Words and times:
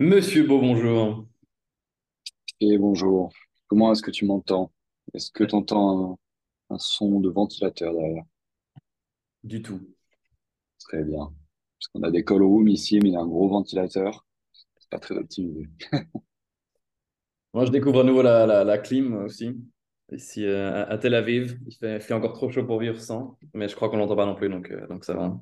Monsieur 0.00 0.42
Beau, 0.44 0.58
bonjour. 0.60 1.28
Et 2.60 2.78
bonjour, 2.78 3.32
comment 3.66 3.90
est-ce 3.92 4.02
que 4.02 4.12
tu 4.12 4.24
m'entends? 4.24 4.70
Est-ce 5.14 5.30
que 5.32 5.42
tu 5.44 5.54
entends 5.56 6.18
un, 6.70 6.74
un 6.76 6.78
son 6.78 7.20
de 7.20 7.28
ventilateur 7.30 7.92
derrière? 7.94 8.24
Du 9.42 9.62
tout. 9.62 9.80
Très 10.80 11.04
bien. 11.04 11.18
Parce 11.78 11.88
qu'on 11.92 12.02
a 12.04 12.10
des 12.10 12.24
call 12.24 12.42
rooms 12.42 12.68
ici, 12.68 13.00
mais 13.02 13.10
il 13.10 13.12
y 13.14 13.16
a 13.16 13.20
un 13.20 13.26
gros 13.28 13.48
ventilateur. 13.48 14.26
C'est 14.78 14.90
pas 14.90 15.00
très 15.00 15.16
optimisé. 15.16 15.68
Moi, 17.54 17.64
je 17.66 17.70
découvre 17.70 18.00
à 18.00 18.04
nouveau 18.04 18.22
la, 18.22 18.46
la, 18.46 18.64
la 18.64 18.78
clim 18.78 19.14
aussi. 19.24 19.56
Ici 20.12 20.44
euh, 20.46 20.86
à 20.88 20.96
Tel 20.98 21.14
Aviv, 21.14 21.58
il 21.66 21.74
fait, 21.74 22.00
fait 22.00 22.14
encore 22.14 22.32
trop 22.32 22.50
chaud 22.50 22.64
pour 22.64 22.78
vivre 22.80 22.98
sans, 23.00 23.38
mais 23.54 23.68
je 23.68 23.76
crois 23.76 23.90
qu'on 23.90 23.98
l'entend 23.98 24.16
pas 24.16 24.24
non 24.26 24.34
plus, 24.34 24.48
donc, 24.48 24.70
euh, 24.70 24.86
donc 24.86 25.04
ça 25.04 25.14
va. 25.14 25.38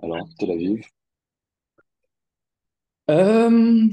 Alors, 0.00 0.28
Tel 0.38 0.50
Aviv, 0.50 0.82
Euh, 3.10 3.86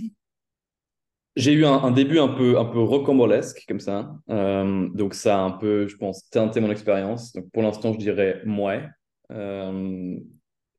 j'ai 1.35 1.51
eu 1.53 1.65
un, 1.65 1.91
début 1.91 2.19
un 2.19 2.29
peu, 2.29 2.57
un 2.57 2.65
peu 2.65 2.79
rocambolesque 2.79 3.65
comme 3.67 3.79
ça. 3.79 4.15
Euh, 4.29 4.87
donc 4.89 5.13
ça 5.13 5.37
a 5.37 5.41
un 5.41 5.51
peu, 5.51 5.87
je 5.87 5.97
pense, 5.97 6.29
teinté 6.29 6.61
mon 6.61 6.71
expérience. 6.71 7.33
Donc 7.33 7.51
pour 7.51 7.63
l'instant, 7.63 7.93
je 7.93 7.97
dirais 7.97 8.41
ouais. 8.45 8.87
Euh, 9.31 10.17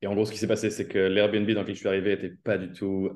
et 0.03 0.07
en 0.07 0.15
gros, 0.15 0.25
ce 0.25 0.33
qui 0.33 0.39
s'est 0.39 0.47
passé, 0.47 0.71
c'est 0.71 0.89
que 0.89 0.99
l'Airbnb 0.99 1.51
dans 1.51 1.63
lequel 1.63 1.75
je 1.75 1.81
suis 1.81 1.89
arrivé 1.89 2.11
n'était 2.11 2.35
pas 2.43 2.59
du 2.59 2.73
tout 2.73 3.11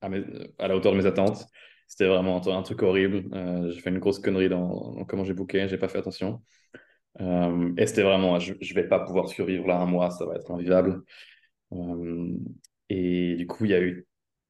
à, 0.00 0.08
la 0.08 0.76
hauteur 0.76 0.92
de 0.92 0.98
mes 0.98 1.06
attentes. 1.06 1.44
C'était 1.86 2.06
vraiment 2.06 2.46
un, 2.46 2.62
truc 2.62 2.82
horrible. 2.82 3.24
J'ai 3.72 3.80
fait 3.80 3.90
une 3.90 3.98
grosse 3.98 4.18
connerie 4.18 4.48
dans, 4.48 5.04
comment 5.06 5.24
j'ai 5.24 5.34
booké, 5.34 5.68
j'ai 5.68 5.78
pas 5.78 5.88
fait 5.88 5.98
attention. 5.98 6.42
Et 7.20 7.86
c'était 7.86 8.02
vraiment, 8.02 8.38
je, 8.38 8.54
je 8.60 8.74
vais 8.74 8.86
pas 8.86 9.00
pouvoir 9.00 9.28
survivre 9.28 9.66
là 9.66 9.76
un 9.78 9.86
mois, 9.86 10.10
ça 10.10 10.26
va 10.26 10.34
être 10.36 10.50
invivable. 10.50 11.02
Et 12.90 13.36
du 13.36 13.46
coup, 13.46 13.64
il 13.64 13.70
y 13.70 13.74
a 13.74 13.80
eu 13.80 14.06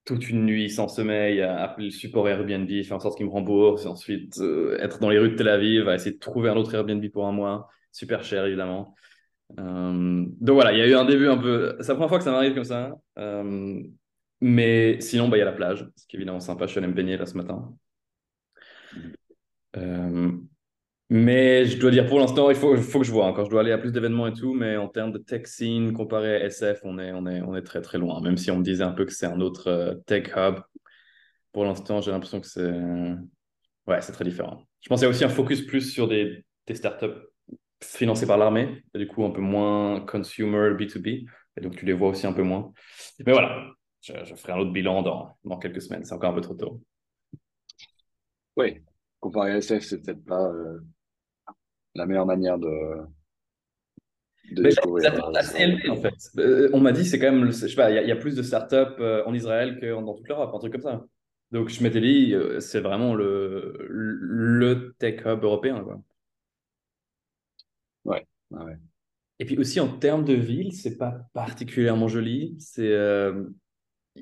toute 0.09 0.31
une 0.31 0.47
nuit 0.47 0.71
sans 0.71 0.89
sommeil 0.89 1.43
appeler 1.43 1.87
le 1.87 1.93
support 1.93 2.27
Airbnb, 2.29 2.67
faire 2.83 2.97
en 2.97 3.01
sorte 3.01 3.19
qu'ils 3.19 3.27
me 3.27 3.31
remboursent, 3.31 3.85
et 3.85 3.89
ensuite 3.89 4.39
euh, 4.41 4.79
être 4.81 5.01
dans 5.01 5.11
les 5.11 5.19
rues 5.19 5.31
de 5.31 5.37
Tel 5.37 5.49
Aviv, 5.49 5.87
essayer 5.91 6.13
de 6.13 6.19
trouver 6.19 6.49
un 6.49 6.57
autre 6.57 6.75
Airbnb 6.75 7.07
pour 7.11 7.27
un 7.27 7.33
mois, 7.33 7.69
super 7.93 8.25
cher 8.25 8.47
évidemment. 8.47 8.95
Euh, 9.59 10.25
donc 10.41 10.55
voilà, 10.55 10.73
il 10.73 10.79
y 10.79 10.83
a 10.83 10.87
eu 10.87 10.95
un 10.95 11.05
début 11.05 11.29
un 11.29 11.37
peu. 11.37 11.77
C'est 11.81 11.89
la 11.89 11.95
première 11.95 12.09
fois 12.09 12.19
que 12.19 12.25
ça 12.25 12.33
m'arrive 12.33 12.55
comme 12.55 12.65
ça. 12.65 12.97
Euh, 13.19 13.83
mais 14.41 14.99
sinon, 15.01 15.29
bah, 15.29 15.37
il 15.37 15.41
y 15.41 15.43
a 15.43 15.47
la 15.47 15.53
plage, 15.53 15.87
ce 15.97 16.07
qui 16.07 16.17
est 16.17 16.19
évidemment 16.19 16.41
sympa. 16.41 16.65
Je 16.67 16.71
suis 16.71 16.79
allé 16.79 16.89
me 16.89 16.95
baigner 16.95 17.19
là 17.19 17.27
ce 17.27 17.37
matin. 17.37 17.75
Mais 21.11 21.65
je 21.65 21.79
dois 21.79 21.91
dire, 21.91 22.07
pour 22.07 22.19
l'instant, 22.19 22.51
il 22.51 22.57
faut, 22.57 22.77
faut 22.77 23.01
que 23.01 23.07
je 23.07 23.13
vois 23.13 23.25
encore. 23.25 23.47
Je 23.47 23.51
dois 23.51 23.61
aller 23.61 23.73
à 23.73 23.79
plus 23.79 23.93
d'événements 23.93 24.27
et 24.27 24.33
tout, 24.33 24.53
mais 24.53 24.77
en 24.77 24.89
termes 24.89 25.13
de 25.13 25.19
tech 25.19 25.47
scene, 25.47 25.93
comparé 25.95 26.37
à 26.37 26.45
SF, 26.47 26.81
on 26.85 26.99
est, 26.99 27.13
on 27.13 27.27
est, 27.27 27.41
on 27.41 27.57
est 27.57 27.63
très 27.63 27.81
très 27.81 27.99
loin. 27.99 28.21
Même 28.21 28.37
si 28.37 28.51
on 28.51 28.59
me 28.59 28.63
disait 28.63 28.85
un 28.85 28.93
peu 28.93 29.07
que 29.07 29.13
c'est 29.13 29.27
un 29.27 29.41
autre 29.41 29.69
euh, 29.69 29.95
tech 30.07 30.31
hub, 30.37 30.57
pour 31.53 31.65
l'instant, 31.65 32.01
j'ai 32.01 32.11
l'impression 32.11 32.41
que 32.41 32.47
c'est 32.47 32.71
ouais, 33.89 34.01
c'est 34.01 34.13
très 34.13 34.25
différent. 34.25 34.63
Je 34.81 34.89
pense 34.89 35.01
qu'il 35.01 35.07
y 35.07 35.09
a 35.09 35.11
aussi 35.11 35.25
un 35.25 35.29
focus 35.29 35.63
plus 35.63 35.91
sur 35.91 36.09
des, 36.09 36.45
startups 36.73 37.07
financées 37.83 38.27
par 38.27 38.37
l'armée, 38.37 38.85
du 38.95 39.07
coup 39.07 39.25
un 39.25 39.31
peu 39.31 39.41
moins 39.41 40.01
consumer 40.01 40.75
B2B, 40.75 41.27
et 41.57 41.61
donc 41.61 41.77
tu 41.77 41.87
les 41.87 41.95
vois 41.95 42.11
aussi 42.11 42.27
un 42.27 42.33
peu 42.33 42.43
moins. 42.43 42.73
Mais 43.25 43.33
voilà, 43.33 43.67
je, 44.03 44.13
je 44.25 44.35
ferai 44.35 44.53
un 44.53 44.59
autre 44.59 44.73
bilan 44.73 45.03
dans, 45.03 45.39
dans 45.45 45.59
quelques 45.59 45.81
semaines, 45.81 46.05
c'est 46.05 46.13
encore 46.13 46.31
un 46.31 46.35
peu 46.35 46.43
trop 46.43 46.55
tôt. 46.55 46.83
oui. 48.57 48.83
Comparé 49.21 49.51
à 49.51 49.57
SF, 49.57 49.83
c'est 49.83 50.01
peut-être 50.01 50.25
pas 50.25 50.47
euh, 50.47 50.79
la 51.99 52.07
meilleure 52.07 52.27
manière 52.27 52.59
de, 52.59 52.69
de 54.53 54.63
Mais 54.63 54.71
des 54.71 55.07
euh, 55.07 55.33
assez 55.35 55.63
élevées 55.63 55.91
en 55.91 55.97
fait. 55.97 56.15
Euh, 56.39 56.71
on 56.73 56.81
m'a 56.81 56.93
dit 56.93 57.05
c'est 57.05 57.19
quand 57.19 57.31
même, 57.31 57.47
je 57.47 57.51
sais 57.53 57.75
pas, 57.75 57.91
il 57.91 57.95
y, 57.95 57.99
a- 57.99 58.03
il 58.03 58.09
y 58.09 58.13
a 58.13 58.17
plus 58.17 58.35
de 58.35 58.43
startups 58.43 59.01
euh, 59.01 59.23
en 59.27 59.35
Israël 59.35 59.79
que 59.81 59.87
dans 59.93 60.15
toute 60.15 60.29
l'Europe, 60.29 60.53
un 60.55 60.59
truc 60.59 60.73
comme 60.73 60.83
ça. 60.83 61.05
Donc 61.53 61.69
je 61.69 61.83
m'étais 61.83 62.01
dit, 62.01 62.35
c'est 62.61 62.81
vraiment 62.81 63.15
le, 63.15 63.77
le 63.89 64.95
tech 64.99 65.21
hub 65.27 65.43
européen, 65.45 65.83
quoi. 65.83 66.01
Ouais. 68.05 68.27
Et 69.39 69.45
puis 69.45 69.59
aussi 69.59 69.81
en 69.81 69.99
termes 69.99 70.25
de 70.25 70.35
ville, 70.35 70.73
c'est 70.73 70.97
pas 70.99 71.13
particulièrement 71.33 72.09
joli. 72.09 72.57
C'est 72.59 72.93
euh, 72.93 73.45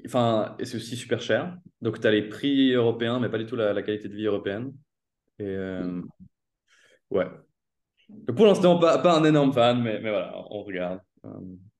enfin, 0.07 0.57
et 0.59 0.65
c'est 0.67 0.77
aussi 0.77 0.97
super 0.97 1.21
cher. 1.21 1.59
Donc 1.83 2.01
tu 2.01 2.07
as 2.07 2.11
les 2.11 2.29
prix 2.29 2.73
européens, 2.73 3.21
mais 3.21 3.29
pas 3.31 3.39
du 3.39 3.47
tout 3.47 3.57
la, 3.57 3.73
la 3.73 3.83
qualité 3.83 4.09
de 4.09 4.15
vie 4.17 4.27
européenne. 4.27 4.75
Et 5.39 5.45
Mm. 5.45 5.49
euh, 5.49 6.03
ouais. 7.11 7.27
Donc 8.09 8.37
pour 8.37 8.47
l'instant, 8.47 8.79
pas, 8.79 8.99
pas 8.99 9.19
un 9.19 9.25
énorme 9.25 9.53
fan, 9.53 9.83
mais, 9.83 10.01
mais 10.01 10.11
voilà, 10.11 10.33
on 10.51 10.63
regarde. 10.63 11.01
Euh, 11.25 11.31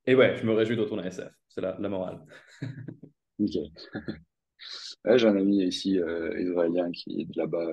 et 0.05 0.15
ouais, 0.15 0.37
je 0.37 0.45
me 0.45 0.53
réjouis 0.53 0.75
de 0.75 0.81
retourner 0.81 1.03
à 1.03 1.07
SF. 1.07 1.31
C'est 1.47 1.61
la, 1.61 1.77
la 1.79 1.89
morale. 1.89 2.19
Nickel. 3.39 3.71
Ouais, 5.05 5.17
j'ai 5.17 5.27
un 5.27 5.35
ami 5.37 5.63
ici, 5.63 5.97
euh, 5.99 6.39
israélien, 6.39 6.91
qui 6.91 7.21
est 7.21 7.25
de 7.25 7.37
là-bas, 7.37 7.65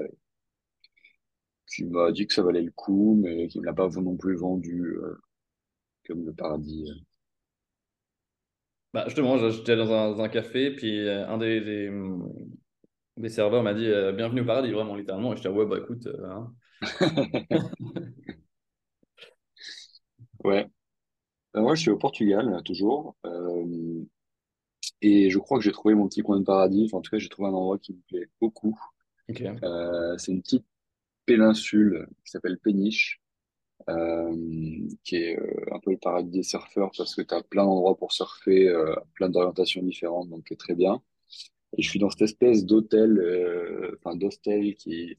qui 1.66 1.84
m'a 1.84 2.10
dit 2.10 2.26
que 2.26 2.32
ça 2.32 2.42
valait 2.42 2.62
le 2.62 2.70
coup, 2.70 3.20
mais 3.22 3.48
qui 3.48 3.60
ne 3.60 3.64
l'a 3.66 3.74
pas 3.74 3.88
non 3.88 4.16
plus 4.16 4.34
vendu 4.36 4.96
euh, 4.96 5.20
comme 6.06 6.26
le 6.26 6.34
paradis. 6.34 6.90
euh. 6.90 6.94
Bah, 8.92 9.04
justement, 9.06 9.36
j'étais 9.50 9.76
dans 9.76 9.92
un, 9.92 10.10
dans 10.12 10.20
un 10.22 10.28
café, 10.28 10.70
puis 10.70 11.08
un 11.08 11.36
des, 11.38 11.60
des, 11.60 11.90
des 13.16 13.28
serveurs 13.28 13.62
m'a 13.62 13.74
dit 13.74 13.88
Bienvenue 14.16 14.40
au 14.42 14.44
paradis, 14.44 14.70
vraiment, 14.72 14.94
littéralement. 14.96 15.32
Et 15.32 15.36
j'étais 15.36 15.48
Ouais, 15.48 15.66
bah 15.66 15.78
écoute. 15.78 16.08
hein. 16.24 16.54
Ouais. 20.44 20.66
Euh, 21.56 21.60
moi, 21.60 21.74
je 21.74 21.82
suis 21.82 21.90
au 21.90 21.96
Portugal, 21.96 22.50
là, 22.50 22.62
toujours. 22.62 23.16
Euh, 23.26 24.04
et 25.00 25.30
je 25.30 25.38
crois 25.38 25.58
que 25.58 25.64
j'ai 25.64 25.72
trouvé 25.72 25.94
mon 25.94 26.08
petit 26.08 26.22
coin 26.22 26.38
de 26.38 26.44
paradis. 26.44 26.86
Enfin, 26.86 26.98
en 26.98 27.00
tout 27.00 27.10
cas, 27.10 27.18
j'ai 27.18 27.28
trouvé 27.28 27.48
un 27.48 27.52
endroit 27.52 27.78
qui 27.78 27.92
me 27.92 28.00
plaît 28.08 28.28
beaucoup. 28.40 28.78
Ok. 29.28 29.42
Euh, 29.42 30.18
c'est 30.18 30.32
une 30.32 30.42
petite 30.42 30.66
péninsule 31.26 32.06
qui 32.24 32.30
s'appelle 32.30 32.58
Péniche, 32.58 33.22
euh, 33.88 34.88
qui 35.04 35.16
est 35.16 35.38
euh, 35.38 35.74
un 35.74 35.80
peu 35.80 35.90
le 35.92 35.98
paradis 35.98 36.30
des 36.30 36.42
surfeurs 36.42 36.90
parce 36.96 37.14
que 37.14 37.22
tu 37.22 37.34
as 37.34 37.42
plein 37.42 37.64
d'endroits 37.64 37.96
pour 37.96 38.12
surfer, 38.12 38.68
euh, 38.68 38.94
plein 39.14 39.28
d'orientations 39.28 39.82
différentes, 39.82 40.28
donc 40.30 40.44
c'est 40.48 40.58
très 40.58 40.74
bien. 40.74 41.02
Et 41.76 41.82
je 41.82 41.88
suis 41.88 41.98
dans 41.98 42.10
cette 42.10 42.22
espèce 42.22 42.64
d'hôtel, 42.64 43.18
euh, 43.18 43.98
enfin 43.98 44.16
d'hostel 44.16 44.74
qui, 44.76 45.18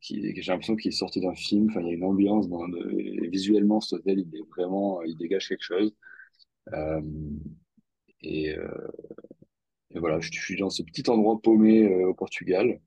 j'ai 0.00 0.32
l'impression 0.46 0.76
qu'il 0.76 0.88
est 0.88 0.92
sorti 0.92 1.20
d'un 1.20 1.34
film. 1.34 1.70
Il 1.80 1.86
y 1.86 1.90
a 1.90 1.92
une 1.92 2.04
ambiance 2.04 2.46
visuellement, 3.30 3.80
cet 3.80 4.00
hôtel, 4.00 4.24
il 4.26 5.16
dégage 5.16 5.48
quelque 5.48 5.62
chose. 5.62 5.94
Euh, 6.72 7.00
et, 8.22 8.56
euh, 8.56 8.88
et 9.90 9.98
voilà, 9.98 10.20
je 10.20 10.30
suis 10.32 10.56
dans 10.58 10.70
ce 10.70 10.82
petit 10.82 11.08
endroit 11.10 11.40
paumé 11.40 11.84
euh, 11.84 12.08
au 12.08 12.14
Portugal, 12.14 12.80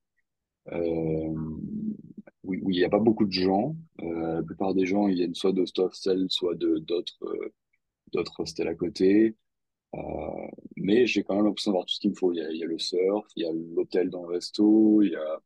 où, 2.44 2.72
il 2.72 2.78
n'y 2.78 2.84
a 2.84 2.90
pas 2.90 3.00
beaucoup 3.00 3.26
de 3.26 3.32
gens. 3.32 3.76
La 4.00 4.44
plupart 4.44 4.74
des 4.74 4.86
gens, 4.86 5.08
ils 5.08 5.16
viennent 5.16 5.36
soit 5.36 5.54
de 5.54 5.62
hostel, 5.62 6.26
soit 6.30 6.56
de 6.56 6.80
d'autres 6.80 7.52
d'autres 8.14 8.40
hostels 8.40 8.68
à 8.68 8.76
côté. 8.76 9.36
Mais 10.76 11.08
j'ai 11.08 11.24
quand 11.24 11.36
même 11.36 11.46
l'impression 11.46 11.72
d'avoir 11.72 11.86
tout 11.86 11.94
ce 11.96 12.00
qu'il 12.00 12.12
me 12.12 12.16
faut. 12.16 12.34
Il 12.34 12.38
y 12.38 12.42
a, 12.42 12.52
il 12.52 12.58
y 12.58 12.64
a 12.64 12.68
le 12.68 12.80
surf, 12.80 13.26
il 13.36 13.44
y 13.44 13.46
a 13.46 13.52
l'hôtel 13.54 14.10
dans 14.10 14.24
le 14.24 14.36
resto, 14.36 15.02
il 15.02 15.12
y 15.12 15.16
a 15.16 15.42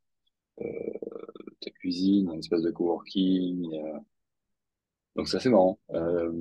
ta 1.61 1.69
cuisine, 1.71 2.29
un 2.29 2.37
espace 2.39 2.61
de 2.61 2.71
coworking. 2.71 3.73
a- 3.75 4.03
Donc 5.15 5.27
c'est 5.27 5.37
assez 5.37 5.49
marrant. 5.49 5.79
Euh, 5.91 6.31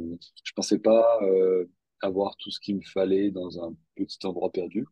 je 0.44 0.52
pensais 0.52 0.78
pas 0.78 1.18
euh, 1.22 1.66
avoir 2.02 2.36
tout 2.36 2.50
ce 2.50 2.60
qu'il 2.60 2.76
me 2.76 2.82
fallait 2.82 3.30
dans 3.30 3.62
un 3.64 3.74
petit 3.96 4.18
endroit 4.26 4.50
perdu. 4.52 4.86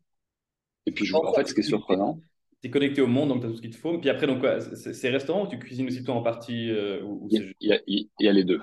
Et 0.85 0.91
puis, 0.91 1.05
je, 1.05 1.15
en 1.15 1.33
fait, 1.33 1.47
ce 1.47 1.53
qui 1.53 1.61
est 1.61 1.63
surprenant, 1.63 2.21
Tu 2.61 2.67
es 2.67 2.71
connecté 2.71 3.01
au 3.01 3.07
monde, 3.07 3.29
donc 3.29 3.41
tu 3.41 3.47
as 3.47 3.49
tout 3.49 3.55
ce 3.57 3.61
qu'il 3.61 3.71
te 3.71 3.77
faut. 3.77 3.97
Puis 3.99 4.09
après, 4.09 4.27
donc, 4.27 4.43
c'est 4.75 4.93
c'est 4.93 5.09
restaurant 5.09 5.45
ou 5.45 5.47
tu 5.47 5.59
cuisines 5.59 5.87
aussi 5.87 6.03
toi 6.03 6.15
en 6.15 6.21
partie 6.23 6.69
euh, 6.71 7.01
ou, 7.03 7.29
il 7.29 7.39
y 7.39 7.39
c'est 7.39 7.45
a, 7.73 7.79
il 7.87 8.09
y 8.19 8.31
les 8.33 8.43
deux. 8.43 8.61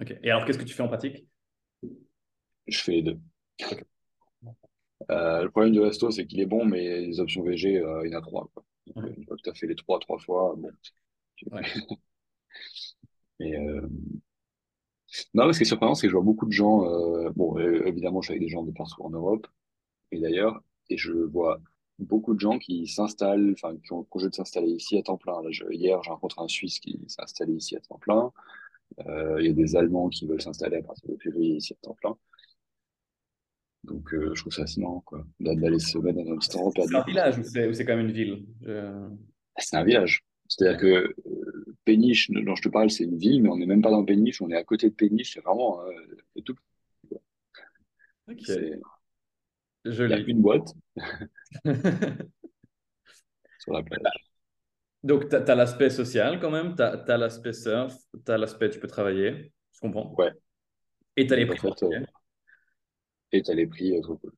Ok. 0.00 0.12
Et 0.22 0.30
alors, 0.30 0.44
qu'est-ce 0.44 0.58
que 0.58 0.64
tu 0.64 0.74
fais 0.74 0.82
en 0.82 0.88
pratique? 0.88 1.26
Je 2.66 2.78
fais 2.78 2.92
les 2.92 3.02
deux. 3.02 3.18
Euh, 5.10 5.42
le 5.44 5.50
problème 5.50 5.72
du 5.72 5.80
resto, 5.80 6.10
c'est 6.10 6.26
qu'il 6.26 6.40
est 6.40 6.46
bon, 6.46 6.64
mais 6.66 7.00
les 7.00 7.18
options 7.20 7.42
VG, 7.42 7.78
euh, 7.78 8.02
il 8.06 8.12
y 8.12 8.14
en 8.14 8.18
a 8.18 8.22
trois, 8.22 8.50
quoi. 8.54 8.62
Donc, 8.86 9.04
euh, 9.04 9.12
une 9.16 9.24
fois 9.26 9.36
que 9.36 9.42
tu 9.42 9.50
as 9.50 9.54
fait 9.54 9.66
les 9.66 9.74
trois, 9.76 9.98
trois 9.98 10.18
fois, 10.18 10.54
bon. 10.56 10.70
tu- 11.36 11.46
Ouais. 11.50 11.62
Et, 13.40 13.56
euh, 13.56 13.88
Non, 15.34 15.52
ce 15.52 15.58
qui 15.58 15.62
est 15.62 15.66
surprenant, 15.66 15.94
c'est 15.94 16.06
que 16.06 16.10
je 16.10 16.16
vois 16.16 16.24
beaucoup 16.24 16.46
de 16.46 16.52
gens, 16.52 16.84
euh, 16.86 17.30
bon, 17.36 17.58
évidemment, 17.58 18.20
je 18.22 18.26
suis 18.26 18.32
avec 18.32 18.42
des 18.42 18.48
gens 18.48 18.62
de 18.62 18.72
partout 18.72 19.02
en 19.02 19.10
Europe, 19.10 19.46
et 20.12 20.20
d'ailleurs, 20.20 20.62
et 20.90 20.98
je 20.98 21.12
vois 21.12 21.60
beaucoup 21.98 22.34
de 22.34 22.40
gens 22.40 22.58
qui 22.58 22.86
s'installent, 22.88 23.52
enfin, 23.54 23.76
qui 23.84 23.92
ont 23.92 24.00
le 24.00 24.04
projet 24.04 24.30
de 24.30 24.34
s'installer 24.34 24.70
ici 24.70 24.98
à 24.98 25.02
temps 25.02 25.18
plein. 25.18 25.42
Là, 25.42 25.50
je- 25.52 25.64
hier, 25.72 26.02
j'ai 26.02 26.10
rencontré 26.10 26.42
un 26.42 26.48
Suisse 26.48 26.80
qui 26.80 27.00
s'est 27.08 27.22
installé 27.22 27.54
ici 27.54 27.76
à 27.76 27.80
temps 27.80 27.98
plein. 27.98 28.32
Euh, 29.06 29.38
il 29.40 29.46
y 29.48 29.50
a 29.50 29.54
des 29.54 29.76
Allemands 29.76 30.08
qui 30.10 30.26
veulent 30.26 30.42
s'installer 30.42 30.78
à 30.78 30.82
partir 30.82 31.10
de 31.10 31.16
février 31.18 31.56
ici 31.56 31.74
à 31.74 31.76
temps 31.86 31.94
plein. 31.94 32.16
Donc, 33.84 34.12
euh, 34.14 34.30
je 34.34 34.40
trouve 34.40 34.52
ça 34.52 34.62
assez 34.62 34.80
marrant, 34.80 35.00
quoi, 35.00 35.24
d'a- 35.40 35.54
d'aller 35.54 35.78
se 35.78 35.98
mettre 35.98 36.18
dans 36.24 36.32
un 36.32 36.38
petit 36.38 36.56
endroit 36.56 36.72
C'est 36.86 36.94
un 36.96 37.02
village 37.04 37.38
ou 37.38 37.42
c'est 37.72 37.84
quand 37.84 37.96
même 37.96 38.06
une 38.06 38.12
ville? 38.12 38.46
Je- 38.62 39.08
C'est 39.58 39.76
un 39.76 39.84
village. 39.84 40.24
C'est-à-dire 40.48 40.80
que 40.80 40.86
euh, 40.86 41.64
Péniche, 41.84 42.30
dont 42.30 42.54
je 42.54 42.62
te 42.62 42.68
parle, 42.68 42.90
c'est 42.90 43.04
une 43.04 43.16
ville, 43.16 43.42
mais 43.42 43.48
on 43.48 43.56
n'est 43.56 43.66
même 43.66 43.82
pas 43.82 43.90
dans 43.90 44.04
Péniche, 44.04 44.40
on 44.42 44.50
est 44.50 44.56
à 44.56 44.64
côté 44.64 44.88
de 44.90 44.94
Péniche, 44.94 45.32
c'est 45.34 45.40
vraiment 45.40 45.80
euh, 45.82 45.90
c'est 46.34 46.42
tout. 46.42 46.56
Ok. 48.28 48.40
C'est- 48.44 48.80
Il 49.86 49.90
y 49.90 49.90
a 49.90 49.92
Joli. 49.92 50.22
une 50.26 50.40
boîte 50.40 50.72
sur 53.58 53.72
la 53.72 53.82
plage. 53.82 54.00
Donc, 55.02 55.28
tu 55.28 55.36
as, 55.36 55.54
l'aspect 55.54 55.90
social 55.90 56.40
quand 56.40 56.50
même, 56.50 56.74
tu 56.74 56.82
as, 56.82 57.16
l'aspect 57.18 57.52
surf, 57.52 57.94
tu 58.24 58.32
as 58.32 58.38
l'aspect 58.38 58.70
tu 58.70 58.80
peux 58.80 58.86
travailler, 58.86 59.52
je 59.72 59.80
comprends. 59.80 60.14
Ouais. 60.16 60.32
Et 61.16 61.26
tu 61.26 61.32
as 61.34 61.36
les 61.36 61.46
prix. 61.46 61.58
Et 63.34 63.42
t'as 63.42 63.54
les 63.54 63.66
prix, 63.66 63.96
euh, 63.96 64.00
trop 64.00 64.16
cool. 64.16 64.32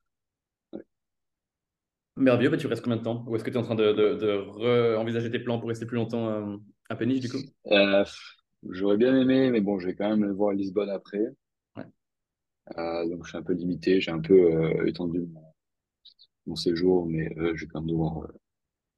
Merveilleux, 2.16 2.50
mais 2.50 2.56
tu 2.56 2.66
restes 2.66 2.82
combien 2.82 2.96
de 2.96 3.02
temps? 3.02 3.24
Ou 3.28 3.36
est-ce 3.36 3.44
que 3.44 3.50
tu 3.50 3.56
es 3.56 3.60
en 3.60 3.62
train 3.62 3.74
de, 3.74 3.92
de, 3.92 4.14
de 4.14 4.96
re-envisager 4.96 5.30
tes 5.30 5.38
plans 5.38 5.58
pour 5.58 5.68
rester 5.68 5.84
plus 5.84 5.96
longtemps 5.96 6.28
euh, 6.28 6.56
à 6.88 6.96
Péniche 6.96 7.20
du 7.20 7.28
coup? 7.28 7.36
Euh, 7.66 8.04
j'aurais 8.70 8.96
bien 8.96 9.14
aimé, 9.14 9.50
mais 9.50 9.60
bon, 9.60 9.78
je 9.78 9.86
vais 9.86 9.94
quand 9.94 10.08
même 10.08 10.30
voir 10.32 10.52
Lisbonne 10.52 10.88
après. 10.88 11.26
Euh, 12.78 13.08
donc, 13.08 13.24
je 13.24 13.28
suis 13.28 13.38
un 13.38 13.42
peu 13.42 13.52
limité. 13.52 14.00
J'ai 14.00 14.10
un 14.10 14.20
peu 14.20 14.34
euh, 14.34 14.86
étendu 14.86 15.20
mon, 15.20 15.42
mon 16.46 16.56
séjour, 16.56 17.06
mais 17.06 17.28
euh, 17.38 17.54
je 17.54 17.64
vais 17.64 17.70
quand 17.70 17.80
même 17.80 17.90
devoir 17.90 18.28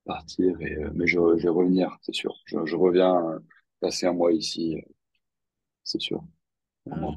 partir. 0.04 0.60
Et, 0.60 0.76
mais 0.94 1.06
je, 1.06 1.18
je 1.38 1.44
vais 1.44 1.48
revenir, 1.48 1.96
c'est 2.02 2.14
sûr. 2.14 2.34
Je, 2.46 2.58
je 2.64 2.76
reviens 2.76 3.40
passer 3.80 4.06
un 4.06 4.14
mois 4.14 4.32
ici, 4.32 4.76
c'est 5.84 6.00
sûr. 6.00 6.22
Ah. 6.90 7.10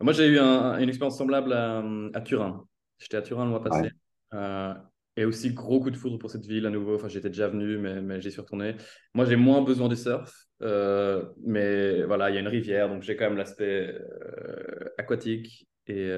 Moi, 0.00 0.12
j'ai 0.12 0.26
eu 0.26 0.38
un- 0.38 0.78
une 0.78 0.88
expérience 0.88 1.18
semblable 1.18 1.52
à, 1.52 1.82
à 2.14 2.20
Turin. 2.20 2.64
J'étais 2.98 3.16
à 3.16 3.22
Turin 3.22 3.44
le 3.44 3.50
mois 3.50 3.62
passé. 3.62 3.82
Ouais. 3.82 3.90
Euh, 4.34 4.74
et 5.16 5.24
aussi, 5.24 5.52
gros 5.52 5.80
coup 5.80 5.90
de 5.90 5.96
foudre 5.96 6.18
pour 6.18 6.30
cette 6.30 6.46
ville 6.46 6.66
à 6.66 6.70
nouveau. 6.70 6.94
Enfin, 6.94 7.08
j'étais 7.08 7.28
déjà 7.28 7.48
venu, 7.48 7.78
mais, 7.78 8.00
mais 8.00 8.20
j'y 8.20 8.30
suis 8.30 8.40
retourné. 8.40 8.76
Moi, 9.14 9.24
j'ai 9.24 9.36
moins 9.36 9.62
besoin 9.62 9.88
du 9.88 9.96
surf. 9.96 10.32
euh, 10.62 11.24
mais 11.44 12.02
voilà, 12.04 12.30
il 12.30 12.34
y 12.34 12.36
a 12.36 12.40
une 12.40 12.48
rivière, 12.48 12.88
donc 12.88 13.02
j'ai 13.02 13.16
quand 13.16 13.24
même 13.28 13.36
l'aspect 13.38 13.94
euh, 13.94 14.84
aquatique. 14.98 15.68
Et, 15.86 16.10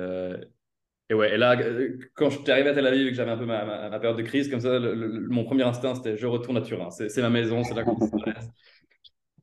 et 1.09 1.15
ouais, 1.15 1.35
et 1.35 1.37
là, 1.37 1.57
quand 2.15 2.31
je 2.31 2.39
suis 2.39 2.51
arrivé 2.53 2.69
à 2.71 2.75
Tel 2.75 2.87
Aviv 2.87 3.07
et 3.07 3.11
que 3.11 3.17
j'avais 3.17 3.33
un 3.33 3.37
peu 3.37 3.45
ma, 3.47 3.65
ma- 3.65 3.91
ma 3.91 3.99
période 3.99 4.17
de 4.19 4.23
crise, 4.23 4.49
comme 4.49 4.61
ça, 4.61 4.79
le- 4.79 4.95
le- 4.95 5.29
mon 5.29 5.45
premier 5.45 5.65
instinct, 5.65 5.95
c'était 5.97 6.17
je 6.17 6.27
retourne 6.27 6.57
à 6.57 6.61
Turin. 6.61 6.91
C'est 6.91 7.21
ma 7.23 7.31
maison, 7.31 7.65
c'est 7.65 7.75
là 7.75 7.85
reste. 8.25 8.51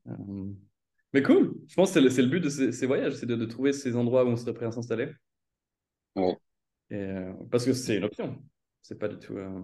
Euh, 0.07 0.66
Mais 1.17 1.23
cool, 1.23 1.55
je 1.67 1.73
pense 1.73 1.91
que 1.95 2.07
c'est 2.11 2.21
le, 2.21 2.27
le 2.27 2.29
but 2.31 2.39
de 2.41 2.49
ces, 2.49 2.71
ces 2.71 2.85
voyages, 2.85 3.15
c'est 3.15 3.25
de, 3.25 3.35
de 3.35 3.45
trouver 3.45 3.73
ces 3.73 3.95
endroits 3.95 4.23
où 4.23 4.27
on 4.27 4.35
serait 4.35 4.53
prêt 4.53 4.67
à 4.67 4.71
s'installer. 4.71 5.11
Ouais. 6.15 6.37
Et, 6.91 6.95
euh, 6.95 7.33
parce 7.49 7.65
que 7.65 7.73
c'est 7.73 7.97
une 7.97 8.03
option. 8.03 8.37
C'est 8.83 8.99
pas 8.99 9.07
du 9.07 9.17
tout. 9.17 9.35
euh. 9.35 9.61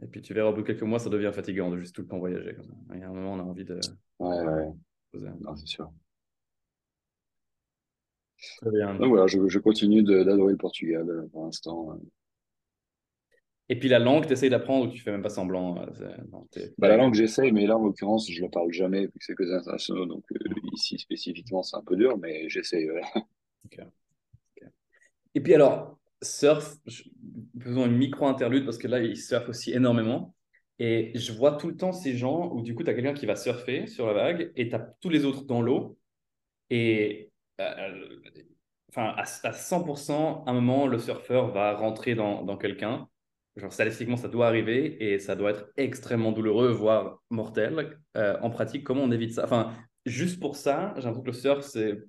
Et 0.00 0.06
puis 0.06 0.22
tu 0.22 0.32
verras, 0.32 0.48
au 0.48 0.54
bout 0.54 0.62
de 0.62 0.66
quelques 0.66 0.82
mois, 0.82 0.98
ça 0.98 1.10
devient 1.10 1.30
fatigant 1.30 1.70
de 1.70 1.76
juste 1.76 1.94
tout 1.94 2.00
le 2.00 2.08
temps 2.08 2.18
voyager. 2.18 2.54
comme 2.54 2.64
ça. 2.64 2.72
Il 2.94 3.00
y 3.00 3.02
a 3.02 3.08
un 3.10 3.12
moment, 3.12 3.34
on 3.34 3.38
a 3.38 3.42
envie 3.42 3.66
de 3.66 3.78
Ouais, 4.18 4.40
ouais, 4.40 4.68
poser. 5.12 5.28
non, 5.40 5.54
c'est 5.56 5.66
sûr. 5.66 5.90
Très 8.62 8.70
bien. 8.70 8.94
Donc 8.94 9.08
voilà, 9.08 9.26
je, 9.26 9.46
je 9.46 9.58
continue 9.58 10.02
d'adorer 10.02 10.52
le 10.52 10.58
Portugal 10.58 11.06
euh, 11.10 11.28
pour 11.32 11.44
l'instant. 11.44 11.98
Et 13.68 13.78
puis 13.78 13.88
la 13.88 13.98
langue, 13.98 14.26
tu 14.26 14.32
essayes 14.32 14.50
d'apprendre 14.50 14.86
ou 14.86 14.88
tu 14.92 15.00
fais 15.00 15.10
même 15.10 15.22
pas 15.22 15.28
semblant. 15.28 15.76
euh, 15.78 16.16
non, 16.32 16.46
Bah, 16.78 16.88
la 16.88 16.96
langue, 16.96 17.14
j'essaye, 17.14 17.50
mais 17.52 17.66
là, 17.66 17.76
en 17.76 17.84
l'occurrence, 17.84 18.30
je 18.30 18.40
la 18.42 18.48
parle 18.48 18.72
jamais, 18.72 19.02
vu 19.06 19.08
que 19.12 19.24
c'est 19.24 19.34
que 19.34 19.42
des 19.42 19.52
internationaux. 19.52 20.06
Donc, 20.06 20.24
euh, 20.32 20.54
ici, 20.72 20.98
spécifiquement, 20.98 21.62
c'est 21.62 21.76
un 21.76 21.82
peu 21.82 21.96
dur, 21.96 22.16
mais 22.18 22.48
j'essaye. 22.48 22.88
Et 25.34 25.40
puis 25.40 25.54
alors, 25.54 25.98
surf, 26.22 26.76
je- 26.86 27.02
faisons 27.60 27.86
une 27.86 27.96
micro-interlude 27.96 28.64
parce 28.64 28.78
que 28.78 28.88
là, 28.88 29.00
ils 29.00 29.16
surfent 29.16 29.48
aussi 29.48 29.72
énormément. 29.72 30.34
Et 30.78 31.12
je 31.14 31.32
vois 31.32 31.56
tout 31.56 31.68
le 31.68 31.76
temps 31.76 31.92
ces 31.92 32.16
gens 32.16 32.50
où 32.52 32.62
du 32.62 32.74
coup, 32.74 32.84
tu 32.84 32.90
as 32.90 32.94
quelqu'un 32.94 33.14
qui 33.14 33.26
va 33.26 33.36
surfer 33.36 33.86
sur 33.86 34.06
la 34.06 34.12
vague 34.12 34.52
et 34.56 34.68
tu 34.68 34.74
as 34.74 34.78
tous 35.00 35.08
les 35.08 35.24
autres 35.24 35.44
dans 35.44 35.62
l'eau. 35.62 35.98
Et 36.70 37.32
euh, 37.60 38.08
enfin, 38.90 39.14
à, 39.16 39.22
à 39.22 39.52
100%, 39.54 40.44
à 40.46 40.50
un 40.50 40.54
moment, 40.54 40.86
le 40.88 40.98
surfeur 40.98 41.52
va 41.52 41.76
rentrer 41.76 42.14
dans, 42.14 42.44
dans 42.44 42.56
quelqu'un. 42.58 43.08
Genre, 43.56 43.72
statistiquement, 43.72 44.18
ça 44.18 44.28
doit 44.28 44.46
arriver 44.48 45.02
et 45.02 45.18
ça 45.18 45.34
doit 45.34 45.50
être 45.50 45.72
extrêmement 45.78 46.30
douloureux, 46.30 46.72
voire 46.72 47.22
mortel. 47.30 47.98
Euh, 48.16 48.38
en 48.42 48.50
pratique, 48.50 48.84
comment 48.84 49.02
on 49.02 49.10
évite 49.10 49.32
ça? 49.32 49.44
Enfin, 49.44 49.72
juste 50.04 50.38
pour 50.40 50.56
ça, 50.56 50.92
j'ai 50.96 51.04
l'impression 51.04 51.22
que 51.22 51.26
le 51.26 51.32
surf, 51.32 51.60
c'est, 51.62 52.02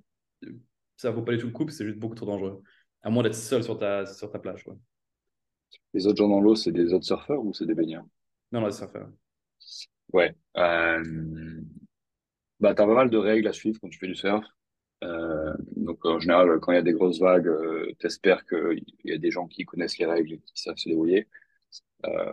ça 0.97 1.11
vaut 1.11 1.21
pas 1.21 1.31
du 1.31 1.37
tout 1.37 1.47
le 1.47 1.53
coup, 1.53 1.67
c'est 1.69 1.85
juste 1.85 1.99
beaucoup 1.99 2.15
trop 2.15 2.25
dangereux. 2.25 2.61
À 3.01 3.09
moins 3.09 3.23
d'être 3.23 3.35
seul 3.35 3.63
sur 3.63 3.77
ta, 3.77 4.05
sur 4.05 4.29
ta 4.29 4.39
plage. 4.39 4.65
Quoi. 4.65 4.77
Les 5.93 6.05
autres 6.05 6.17
gens 6.17 6.27
dans 6.27 6.41
l'eau, 6.41 6.55
c'est 6.55 6.73
des 6.73 6.91
autres 6.93 7.05
surfeurs 7.05 7.41
ou 7.41 7.53
c'est 7.53 7.65
des 7.65 7.75
baigneurs? 7.75 8.03
Non, 8.51 8.59
non, 8.59 8.67
les 8.67 8.73
surfeurs. 8.73 9.09
Ouais. 10.11 10.35
Euh, 10.57 11.61
bah, 12.59 12.73
t'as 12.73 12.85
pas 12.85 12.93
mal 12.93 13.09
de 13.09 13.17
règles 13.17 13.47
à 13.47 13.53
suivre 13.53 13.79
quand 13.79 13.87
tu 13.89 13.99
fais 13.99 14.07
du 14.07 14.15
surf. 14.15 14.45
Euh, 15.03 15.53
donc, 15.75 16.03
en 16.05 16.19
général, 16.19 16.59
quand 16.59 16.71
il 16.71 16.75
y 16.75 16.77
a 16.79 16.81
des 16.81 16.93
grosses 16.93 17.19
vagues, 17.19 17.47
euh, 17.47 17.93
t'espères 17.99 18.45
qu'il 18.45 18.83
y 19.03 19.13
a 19.13 19.17
des 19.17 19.31
gens 19.31 19.47
qui 19.47 19.65
connaissent 19.65 19.97
les 19.99 20.05
règles 20.05 20.33
et 20.33 20.39
qui 20.39 20.61
savent 20.61 20.77
se 20.77 20.89
débrouiller. 20.89 21.27
Euh, 22.05 22.31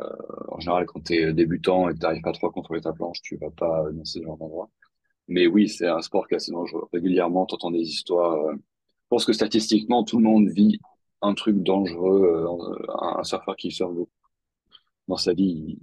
en 0.49 0.61
général, 0.61 0.87
quand 0.87 1.01
t'es 1.01 1.33
débutant 1.33 1.89
et 1.89 1.95
que 1.95 1.99
t'arrives 1.99 2.23
pas 2.23 2.33
trop 2.33 2.49
à 2.49 2.53
contrôler 2.53 2.81
ta 2.83 2.93
planche, 2.93 3.23
tu 3.23 3.37
vas 3.37 3.51
pas 3.51 3.91
dans 3.93 4.05
ce 4.05 4.23
genre 4.23 4.37
d'endroit. 4.39 4.71
Mais 5.29 5.47
oui, 5.47 5.69
c'est 5.69 5.89
un 5.89 6.03
sport 6.03 6.29
qui 6.29 6.35
est 6.35 6.39
assez 6.39 6.53
dangereux. 6.53 6.89
Régulièrement, 6.93 7.47
t'entends 7.47 7.71
des 7.71 7.81
histoires. 7.89 8.35
euh, 8.47 8.55
je 8.55 9.09
pense 9.11 9.25
que 9.27 9.33
statistiquement, 9.33 10.05
tout 10.05 10.19
le 10.19 10.25
monde 10.25 10.49
vit 10.51 10.81
un 11.23 11.35
truc 11.35 11.63
dangereux. 11.63 12.47
euh, 12.47 12.87
un, 13.19 13.25
surfeur 13.25 13.57
qui 13.57 13.71
surfe 13.71 13.95
dans 15.09 15.17
sa 15.17 15.33
vie, 15.35 15.79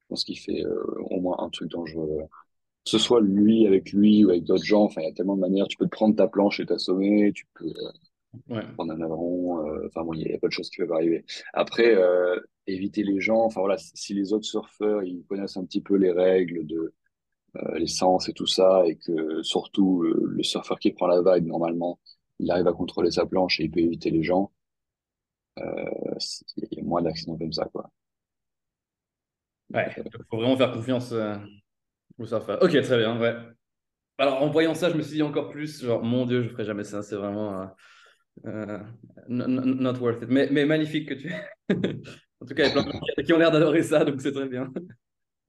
je 0.00 0.06
pense 0.08 0.24
qu'il 0.24 0.38
fait 0.38 0.64
au 1.10 1.20
moins 1.20 1.36
un 1.40 1.50
truc 1.50 1.70
dangereux. 1.70 2.28
Que 2.84 2.90
ce 2.92 2.98
soit 2.98 3.20
lui 3.20 3.66
avec 3.66 3.92
lui 3.92 4.24
ou 4.24 4.30
avec 4.30 4.44
d'autres 4.44 4.64
gens. 4.64 4.84
Enfin, 4.84 5.02
il 5.02 5.08
y 5.08 5.10
a 5.10 5.12
tellement 5.12 5.36
de 5.36 5.40
manières. 5.40 5.68
Tu 5.68 5.76
peux 5.76 5.84
te 5.86 5.90
prendre 5.90 6.16
ta 6.16 6.26
planche 6.28 6.60
et 6.60 6.66
t'assommer. 6.66 7.32
Tu 7.34 7.46
peux 7.54 7.66
euh, 7.66 7.90
Ouais. 8.48 8.62
prendre 8.74 8.92
un 8.92 8.98
aileron. 8.98 9.66
euh, 9.66 9.86
enfin, 9.86 10.04
bon, 10.04 10.12
il 10.14 10.20
y 10.28 10.32
a 10.34 10.38
pas 10.38 10.48
de 10.48 10.52
choses 10.52 10.70
qui 10.70 10.76
peuvent 10.78 10.92
arriver. 10.92 11.24
Après, 11.54 11.94
euh, 11.94 12.38
éviter 12.66 13.02
les 13.02 13.20
gens. 13.20 13.44
Enfin, 13.44 13.60
voilà, 13.60 13.76
si 13.78 14.14
les 14.14 14.32
autres 14.32 14.44
surfeurs, 14.44 15.02
ils 15.02 15.24
connaissent 15.28 15.56
un 15.56 15.64
petit 15.64 15.80
peu 15.80 15.96
les 15.96 16.12
règles 16.12 16.66
de 16.66 16.92
l'essence 17.74 18.28
et 18.28 18.32
tout 18.34 18.46
ça, 18.46 18.84
et 18.86 18.96
que 18.96 19.42
surtout 19.42 20.02
le 20.02 20.42
surfeur 20.44 20.78
qui 20.78 20.92
prend 20.92 21.06
la 21.08 21.22
vague, 21.22 21.46
normalement, 21.46 21.98
il 22.38 22.50
arrive 22.50 22.68
à 22.68 22.72
contrôler 22.72 23.10
sa 23.10 23.26
planche 23.26 23.58
et 23.58 23.64
il 23.64 23.70
peut 23.70 23.80
éviter 23.80 24.10
les 24.10 24.22
gens, 24.22 24.52
il 25.56 25.64
y 26.70 26.78
a 26.80 26.84
moins 26.84 27.02
d'accidents 27.02 27.36
comme 27.36 27.52
ça, 27.52 27.64
quoi. 27.72 27.90
Ouais. 29.74 29.88
Il 29.96 30.10
faut 30.30 30.36
vraiment 30.36 30.56
faire 30.56 30.72
confiance 30.72 31.12
surfeur. 32.26 32.58
Ok, 32.62 32.70
très 32.82 32.98
bien. 32.98 33.18
Ouais. 33.20 33.34
Alors, 34.18 34.42
en 34.42 34.50
voyant 34.50 34.74
ça, 34.74 34.90
je 34.90 34.96
me 34.96 35.02
suis 35.02 35.14
dit 35.16 35.22
encore 35.22 35.50
plus, 35.50 35.82
genre, 35.84 36.02
mon 36.02 36.26
Dieu, 36.26 36.42
je 36.42 36.48
ferai 36.50 36.64
jamais 36.64 36.84
ça. 36.84 37.02
C'est 37.02 37.16
vraiment 37.16 37.62
euh, 37.62 37.66
euh, 38.46 38.78
not 39.28 39.98
worth 40.00 40.22
it. 40.22 40.28
Mais, 40.30 40.48
mais 40.50 40.66
magnifique 40.66 41.08
que 41.10 41.14
tu. 41.14 41.32
en 41.70 42.46
tout 42.46 42.54
cas, 42.54 42.64
il 42.64 42.66
y 42.66 42.68
a 42.68 42.70
plein 42.70 42.82
de 42.84 42.90
gens 42.92 43.24
qui- 43.24 43.32
ont 43.32 43.38
l'air 43.38 43.50
d'adorer 43.50 43.82
ça, 43.82 44.04
donc 44.04 44.20
c'est 44.20 44.32
très 44.32 44.48
bien. 44.48 44.72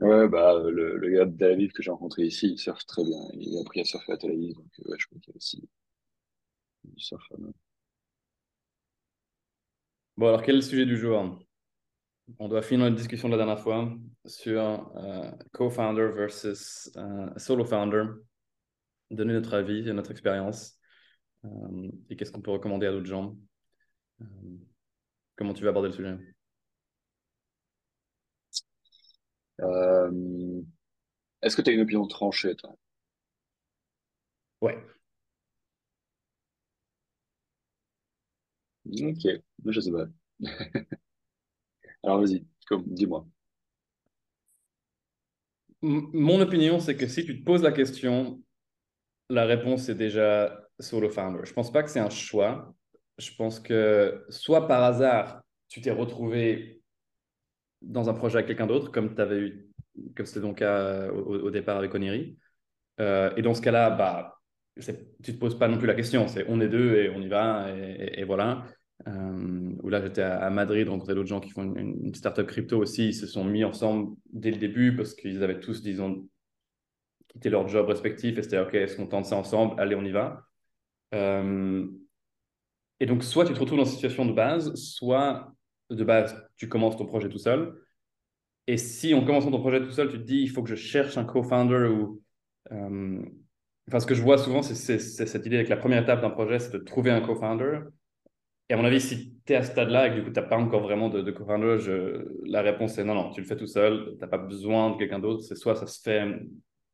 Ouais, 0.01 0.27
bah, 0.29 0.55
le, 0.69 0.97
le 0.97 1.09
gars 1.09 1.25
de 1.25 1.37
Tel 1.37 1.51
Aviv 1.53 1.71
que 1.73 1.83
j'ai 1.83 1.91
rencontré 1.91 2.23
ici, 2.23 2.49
il 2.53 2.57
surfe 2.59 2.85
très 2.85 3.03
bien. 3.03 3.19
Il 3.33 3.57
a 3.57 3.61
appris 3.61 3.81
à 3.81 3.85
surfer 3.85 4.13
à 4.13 4.17
Tel 4.17 4.31
Aviv, 4.31 4.55
donc 4.55 4.67
euh, 4.85 4.91
ouais, 4.91 4.97
je 4.99 5.07
crois 5.07 5.19
qu'il 5.21 5.31
y 5.33 5.35
a 5.35 5.37
aussi 5.37 5.69
du 6.83 6.99
surf. 6.99 7.31
Bon, 10.17 10.27
alors, 10.27 10.43
quel 10.43 10.53
est 10.55 10.57
le 10.59 10.61
sujet 10.63 10.85
du 10.85 10.97
jour? 10.97 11.39
On 12.37 12.47
doit 12.47 12.61
finir 12.61 12.85
notre 12.85 12.95
discussion 12.97 13.27
de 13.29 13.33
la 13.35 13.37
dernière 13.45 13.59
fois 13.63 13.89
sur 14.25 14.61
euh, 14.97 15.31
co-founder 15.53 16.11
versus 16.15 16.91
euh, 16.97 17.29
solo 17.37 17.65
founder. 17.65 18.03
Donner 19.11 19.33
notre 19.33 19.53
avis 19.55 19.87
et 19.89 19.93
notre 19.93 20.11
expérience. 20.11 20.77
Euh, 21.45 21.89
et 22.09 22.15
qu'est-ce 22.15 22.31
qu'on 22.31 22.41
peut 22.41 22.51
recommander 22.51 22.87
à 22.87 22.91
d'autres 22.91 23.07
gens? 23.07 23.35
Comment 25.35 25.55
tu 25.55 25.63
vas 25.63 25.69
aborder 25.71 25.87
le 25.89 25.93
sujet? 25.95 26.17
Est-ce 31.41 31.57
que 31.57 31.61
tu 31.61 31.69
as 31.69 31.73
une 31.73 31.81
opinion 31.81 32.07
tranchée, 32.07 32.55
toi? 32.55 32.73
Ouais. 34.61 34.77
Ok, 38.85 39.41
je 39.65 39.79
sais 39.81 39.91
pas. 39.91 40.07
Alors 42.03 42.19
vas-y, 42.19 42.45
dis-moi. 42.87 43.25
Mon 45.81 46.41
opinion, 46.41 46.79
c'est 46.79 46.97
que 46.97 47.07
si 47.07 47.25
tu 47.25 47.39
te 47.39 47.45
poses 47.45 47.63
la 47.63 47.71
question, 47.71 48.41
la 49.29 49.45
réponse 49.45 49.87
est 49.89 49.95
déjà 49.95 50.67
solo 50.79 51.09
founder. 51.09 51.41
Je 51.45 51.53
pense 51.53 51.71
pas 51.71 51.83
que 51.83 51.89
c'est 51.89 51.99
un 51.99 52.09
choix. 52.09 52.73
Je 53.17 53.31
pense 53.37 53.59
que 53.59 54.25
soit 54.29 54.67
par 54.67 54.83
hasard, 54.83 55.41
tu 55.69 55.81
t'es 55.81 55.91
retrouvé 55.91 56.81
dans 57.81 58.09
un 58.09 58.13
projet 58.13 58.37
avec 58.37 58.47
quelqu'un 58.47 58.67
d'autre, 58.67 58.91
comme 58.91 59.15
tu 59.15 59.21
eu, 59.35 59.71
comme 60.15 60.25
c'était 60.25 60.41
ton 60.41 60.53
cas 60.53 60.79
euh, 60.79 61.11
au, 61.11 61.51
départ 61.51 61.77
avec 61.77 61.93
Oniri. 61.93 62.37
Euh, 62.99 63.33
et 63.37 63.41
dans 63.41 63.53
ce 63.53 63.61
cas-là, 63.61 63.89
bah, 63.91 64.41
tu 65.23 65.33
te 65.33 65.39
poses 65.39 65.57
pas 65.57 65.67
non 65.67 65.77
plus 65.77 65.87
la 65.87 65.95
question. 65.95 66.27
C'est 66.27 66.45
on 66.49 66.59
est 66.59 66.69
deux 66.69 66.95
et 66.95 67.09
on 67.09 67.21
y 67.21 67.27
va 67.27 67.69
et 67.71 68.23
voilà. 68.25 68.65
Euh, 69.07 69.75
où 69.81 69.89
là, 69.89 70.01
j'étais 70.01 70.21
à, 70.21 70.49
Madrid, 70.49 70.87
rencontrer 70.89 71.15
d'autres 71.15 71.29
gens 71.29 71.39
qui 71.39 71.51
font 71.51 71.73
une, 71.75 72.13
startup 72.13 72.47
crypto 72.47 72.77
aussi. 72.77 73.09
Ils 73.09 73.13
se 73.13 73.27
sont 73.27 73.43
mis 73.45 73.63
ensemble 73.63 74.15
dès 74.31 74.51
le 74.51 74.57
début 74.57 74.95
parce 74.95 75.13
qu'ils 75.13 75.43
avaient 75.43 75.59
tous, 75.59 75.81
disons, 75.81 76.27
quitté 77.29 77.49
leur 77.49 77.67
job 77.67 77.87
respectif 77.87 78.37
et 78.37 78.43
c'était 78.43 78.59
OK, 78.59 78.73
est-ce 78.73 78.97
qu'on 78.97 79.07
tente 79.07 79.25
ça 79.25 79.35
ensemble? 79.35 79.79
Allez, 79.79 79.95
on 79.95 80.03
y 80.03 80.11
va. 80.11 80.43
Euh, 81.13 81.87
Et 82.99 83.05
donc, 83.05 83.23
soit 83.23 83.45
tu 83.45 83.53
te 83.53 83.59
retrouves 83.59 83.79
dans 83.79 83.85
une 83.85 83.91
situation 83.91 84.25
de 84.25 84.33
base, 84.33 84.75
soit 84.75 85.53
de 85.89 86.03
base, 86.03 86.35
tu 86.57 86.67
commences 86.67 86.97
ton 86.97 87.05
projet 87.05 87.29
tout 87.29 87.39
seul. 87.39 87.79
Et 88.67 88.77
si 88.77 89.13
en 89.13 89.25
commençant 89.25 89.49
ton 89.49 89.61
projet 89.61 89.81
tout 89.81 89.91
seul, 89.91 90.09
tu 90.11 90.17
te 90.19 90.23
dis, 90.23 90.41
il 90.41 90.49
faut 90.49 90.61
que 90.61 90.69
je 90.69 90.75
cherche 90.75 91.17
un 91.17 91.25
co-founder 91.25 91.87
ou... 91.87 92.21
Euh, 92.71 93.21
enfin, 93.87 93.99
ce 93.99 94.05
que 94.05 94.13
je 94.13 94.21
vois 94.21 94.37
souvent, 94.37 94.61
c'est 94.61 94.99
cette 94.99 95.45
idée 95.45 95.55
avec 95.55 95.69
la 95.69 95.77
première 95.77 96.03
étape 96.03 96.21
d'un 96.21 96.29
projet, 96.29 96.59
c'est 96.59 96.73
de 96.73 96.77
trouver 96.77 97.09
un 97.09 97.21
co-founder. 97.21 97.79
Et 98.69 98.73
à 98.73 98.77
mon 98.77 98.85
avis, 98.85 99.01
si 99.01 99.35
tu 99.45 99.53
es 99.53 99.55
à 99.55 99.63
ce 99.63 99.71
stade-là 99.71 100.07
et 100.07 100.09
que 100.11 100.15
du 100.15 100.23
coup, 100.23 100.31
tu 100.31 100.39
n'as 100.39 100.45
pas 100.45 100.57
encore 100.57 100.81
vraiment 100.83 101.09
de, 101.09 101.21
de 101.21 101.31
co-founder, 101.31 101.77
la 102.45 102.61
réponse 102.61 102.97
est 102.99 103.03
non, 103.03 103.15
non, 103.15 103.31
tu 103.31 103.41
le 103.41 103.47
fais 103.47 103.57
tout 103.57 103.65
seul, 103.65 104.13
tu 104.13 104.21
n'as 104.21 104.27
pas 104.27 104.37
besoin 104.37 104.91
de 104.91 104.97
quelqu'un 104.97 105.19
d'autre. 105.19 105.43
C'est 105.43 105.55
soit 105.55 105.75
ça 105.75 105.87
se 105.87 105.99
fait 106.01 106.23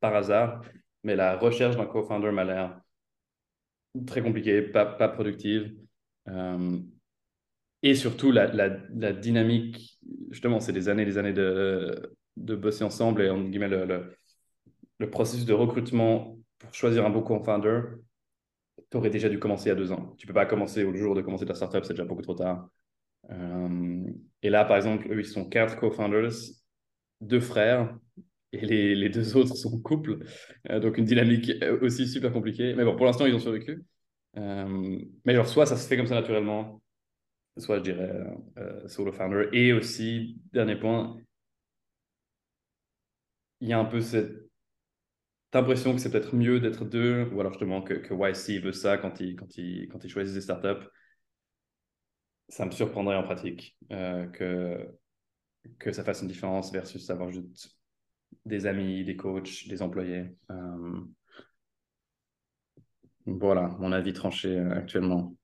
par 0.00 0.14
hasard, 0.14 0.62
mais 1.04 1.16
la 1.16 1.36
recherche 1.36 1.76
d'un 1.76 1.84
co-founder 1.84 2.32
m'a 2.32 2.44
l'air 2.44 2.80
très 4.06 4.22
compliquée, 4.22 4.62
pas, 4.62 4.86
productive. 5.08 5.74
Euh, 6.28 6.78
et 7.82 7.94
surtout, 7.94 8.32
la, 8.32 8.70
dynamique, 9.12 9.98
justement, 10.30 10.60
c'est 10.60 10.72
des 10.72 10.88
années 10.88 11.04
des 11.04 11.18
années 11.18 11.32
de, 11.32 12.10
bosser 12.36 12.84
ensemble 12.84 13.22
et, 13.22 13.30
en 13.30 13.40
guillemets, 13.42 13.68
le, 13.68 14.16
le, 14.98 15.10
processus 15.10 15.44
de 15.44 15.52
recrutement 15.52 16.38
pour 16.58 16.74
choisir 16.74 17.04
un 17.04 17.10
bon 17.10 17.22
co-founder, 17.22 17.82
tu 18.90 18.96
aurais 18.96 19.10
déjà 19.10 19.28
dû 19.28 19.38
commencer 19.38 19.66
il 19.66 19.68
y 19.68 19.72
a 19.72 19.76
deux 19.76 19.92
ans. 19.92 20.14
Tu 20.18 20.26
peux 20.26 20.34
pas 20.34 20.46
commencer 20.46 20.84
au 20.84 20.94
jour 20.94 21.14
de 21.14 21.22
commencer 21.22 21.46
ta 21.46 21.54
startup, 21.54 21.84
c'est 21.84 21.94
déjà 21.94 22.04
beaucoup 22.04 22.22
trop 22.22 22.34
tard. 22.34 22.68
Euh, 23.30 24.04
et 24.42 24.50
là, 24.50 24.64
par 24.64 24.76
exemple, 24.76 25.10
eux, 25.10 25.20
ils 25.20 25.26
sont 25.26 25.48
quatre 25.48 25.78
co-founders, 25.78 26.32
deux 27.20 27.40
frères, 27.40 27.96
et 28.52 28.60
les, 28.60 28.94
les, 28.94 29.08
deux 29.08 29.36
autres 29.36 29.56
sont 29.56 29.80
couple. 29.80 30.24
Euh, 30.70 30.80
donc, 30.80 30.98
une 30.98 31.04
dynamique 31.04 31.52
aussi 31.82 32.06
super 32.06 32.32
compliquée. 32.32 32.74
Mais 32.74 32.84
bon, 32.84 32.96
pour 32.96 33.06
l'instant, 33.06 33.26
ils 33.26 33.34
ont 33.34 33.40
survécu. 33.40 33.84
Euh, 34.36 34.98
mais 35.24 35.34
genre, 35.34 35.46
soit 35.46 35.66
ça 35.66 35.76
se 35.76 35.86
fait 35.88 35.96
comme 35.96 36.06
ça 36.06 36.14
naturellement, 36.14 36.82
soit 37.58 37.78
je 37.78 37.82
dirais 37.82 38.12
euh, 38.58 38.88
solo 38.88 39.12
founder. 39.12 39.48
Et 39.52 39.72
aussi, 39.72 40.38
dernier 40.52 40.76
point, 40.76 41.16
il 43.60 43.68
y 43.68 43.72
a 43.72 43.78
un 43.78 43.84
peu 43.84 44.00
cette 44.00 44.45
impression 45.56 45.94
que 45.94 46.00
c'est 46.00 46.10
peut-être 46.10 46.34
mieux 46.36 46.60
d'être 46.60 46.84
deux, 46.84 47.28
ou 47.32 47.40
alors 47.40 47.52
justement 47.52 47.82
que, 47.82 47.94
que 47.94 48.14
YC 48.14 48.58
veut 48.60 48.72
ça 48.72 48.98
quand 48.98 49.20
il, 49.20 49.36
quand 49.36 49.56
il, 49.58 49.88
quand 49.88 50.02
il 50.04 50.10
choisit 50.10 50.34
des 50.34 50.40
startups? 50.40 50.86
Ça 52.48 52.64
me 52.64 52.70
surprendrait 52.70 53.16
en 53.16 53.24
pratique 53.24 53.76
euh, 53.92 54.26
que, 54.28 54.88
que 55.78 55.92
ça 55.92 56.04
fasse 56.04 56.22
une 56.22 56.28
différence 56.28 56.72
versus 56.72 57.10
avoir 57.10 57.30
juste 57.30 57.76
des 58.46 58.66
amis, 58.66 59.04
des 59.04 59.16
coachs, 59.16 59.68
des 59.68 59.82
employés. 59.82 60.26
Euh, 60.50 61.00
voilà, 63.26 63.68
mon 63.78 63.92
avis 63.92 64.12
tranché 64.12 64.58
actuellement. 64.58 65.36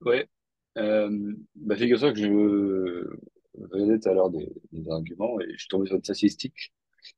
Ouais. 0.00 0.28
Euh, 0.78 1.34
bah, 1.54 1.76
figure-toi 1.76 2.12
que 2.12 2.18
je 2.18 2.26
venais 3.72 3.98
tout 3.98 4.08
à 4.08 4.14
l'heure 4.14 4.30
des, 4.30 4.48
des 4.72 4.88
arguments 4.90 5.40
et 5.40 5.52
je 5.52 5.58
suis 5.58 5.68
tombé 5.68 5.86
sur 5.86 5.96
une 5.96 6.04
statistique 6.04 6.72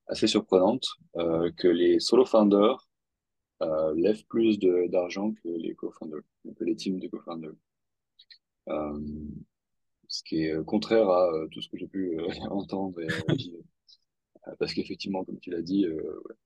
assez 0.07 0.26
surprenante 0.26 0.87
euh, 1.16 1.50
que 1.57 1.68
les 1.68 2.00
solo 2.00 2.25
founders 2.25 2.88
euh, 3.62 3.95
lèvent 3.97 4.25
plus 4.26 4.59
d'argent 4.59 5.33
que 5.33 5.49
les 5.49 5.75
co-founders, 5.75 6.23
que 6.57 6.64
les 6.64 6.76
teams 6.76 6.99
de 6.99 7.09
co-founders. 7.09 7.57
Euh, 8.68 9.00
ce 10.09 10.23
qui 10.23 10.45
est 10.45 10.64
contraire 10.64 11.09
à 11.09 11.30
tout 11.50 11.61
ce 11.61 11.68
que 11.68 11.76
j'ai 11.76 11.87
pu 11.87 12.18
entendre 12.50 13.00
et 13.00 13.09
euh, 13.09 14.54
parce 14.59 14.73
qu'effectivement, 14.73 15.25
comme 15.25 15.38
tu 15.40 15.50
l'as 15.50 15.62
dit, 15.62 15.87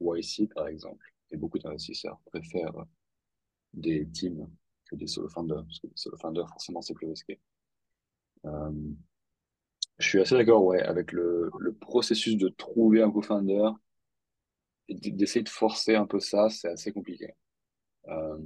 YC 0.01 0.49
par 0.55 0.67
exemple, 0.67 1.07
et 1.31 1.37
beaucoup 1.37 1.59
d'investisseurs 1.59 2.21
préfèrent 2.27 2.85
des 3.75 4.09
teams 4.09 4.49
des 4.97 5.07
solo 5.07 5.29
founders, 5.29 5.65
parce 5.65 5.81
que 5.81 5.87
les 5.87 5.97
solo 5.97 6.17
founders, 6.17 6.49
forcément, 6.49 6.83
c'est 6.83 6.95
plus 6.95 7.07
risqué. 7.07 7.41
Euh, 8.45 8.71
je 10.03 10.09
suis 10.09 10.21
assez 10.21 10.35
d'accord, 10.35 10.65
ouais, 10.65 10.83
avec 10.83 11.13
le, 11.13 11.51
processus 11.81 12.37
de 12.37 12.49
trouver 12.49 13.03
un 13.03 13.11
co-founder 13.11 13.71
d'essayer 14.89 15.43
de 15.43 15.49
forcer 15.49 15.95
un 15.95 16.07
peu 16.07 16.21
ça, 16.21 16.51
c'est 16.51 16.69
assez 16.69 16.93
compliqué. 16.93 17.31
Euh, 18.09 18.37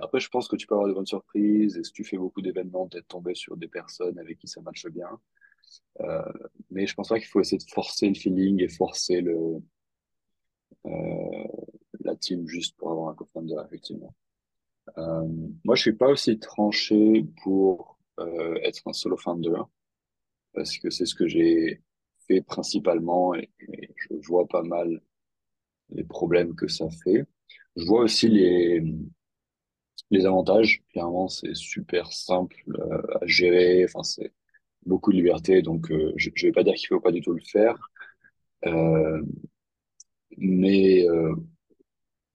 après, 0.00 0.20
je 0.20 0.28
pense 0.28 0.48
que 0.48 0.56
tu 0.56 0.66
peux 0.66 0.74
avoir 0.74 0.88
de 0.88 0.94
bonnes 0.94 1.04
surprises 1.04 1.76
et 1.76 1.84
si 1.84 1.92
tu 1.92 2.04
fais 2.04 2.16
beaucoup 2.16 2.40
d'événements, 2.40 2.88
peut-être 2.88 3.08
tomber 3.08 3.34
sur 3.34 3.56
des 3.56 3.68
personnes 3.68 4.18
avec 4.18 4.38
qui 4.38 4.46
ça 4.46 4.62
marche 4.62 4.86
bien. 4.86 5.20
Euh, 6.00 6.32
mais 6.70 6.86
je 6.86 6.94
pense 6.94 7.08
pas 7.08 7.18
qu'il 7.18 7.28
faut 7.28 7.40
essayer 7.40 7.58
de 7.58 7.70
forcer 7.70 8.08
le 8.08 8.14
feeling 8.14 8.62
et 8.62 8.68
forcer 8.68 9.20
le, 9.20 9.60
euh, 10.86 11.48
la 12.00 12.16
team 12.16 12.46
juste 12.46 12.76
pour 12.78 12.92
avoir 12.92 13.10
un 13.10 13.14
co-founder, 13.14 13.56
effectivement. 13.66 14.14
Moi, 14.96 15.74
je 15.74 15.82
suis 15.82 15.92
pas 15.92 16.08
aussi 16.08 16.38
tranché 16.38 17.26
pour 17.42 17.98
être 18.62 18.82
un 18.86 18.92
solo 18.92 19.16
founder 19.16 19.62
parce 20.54 20.78
que 20.78 20.90
c'est 20.90 21.06
ce 21.06 21.14
que 21.14 21.26
j'ai 21.26 21.82
fait 22.26 22.42
principalement 22.42 23.34
et, 23.34 23.50
je 23.98 24.26
vois 24.28 24.46
pas 24.48 24.62
mal 24.62 25.00
les 25.90 26.04
problèmes 26.04 26.54
que 26.54 26.68
ça 26.68 26.88
fait. 26.90 27.24
Je 27.76 27.84
vois 27.84 28.02
aussi 28.02 28.28
les 28.28 28.82
les 30.10 30.26
avantages. 30.26 30.82
Clairement, 30.92 31.28
c'est 31.28 31.54
super 31.54 32.12
simple 32.12 32.56
euh, 32.68 33.02
à 33.20 33.26
gérer. 33.26 33.84
Enfin, 33.84 34.02
c'est 34.02 34.32
beaucoup 34.86 35.12
de 35.12 35.16
liberté, 35.16 35.62
donc 35.62 35.90
euh, 35.90 36.12
je, 36.16 36.30
je 36.34 36.46
vais 36.46 36.52
pas 36.52 36.64
dire 36.64 36.74
qu'il 36.74 36.88
faut 36.88 37.00
pas 37.00 37.12
du 37.12 37.20
tout 37.20 37.32
le 37.32 37.42
faire. 37.42 37.90
Euh, 38.66 39.22
mais 40.38 41.06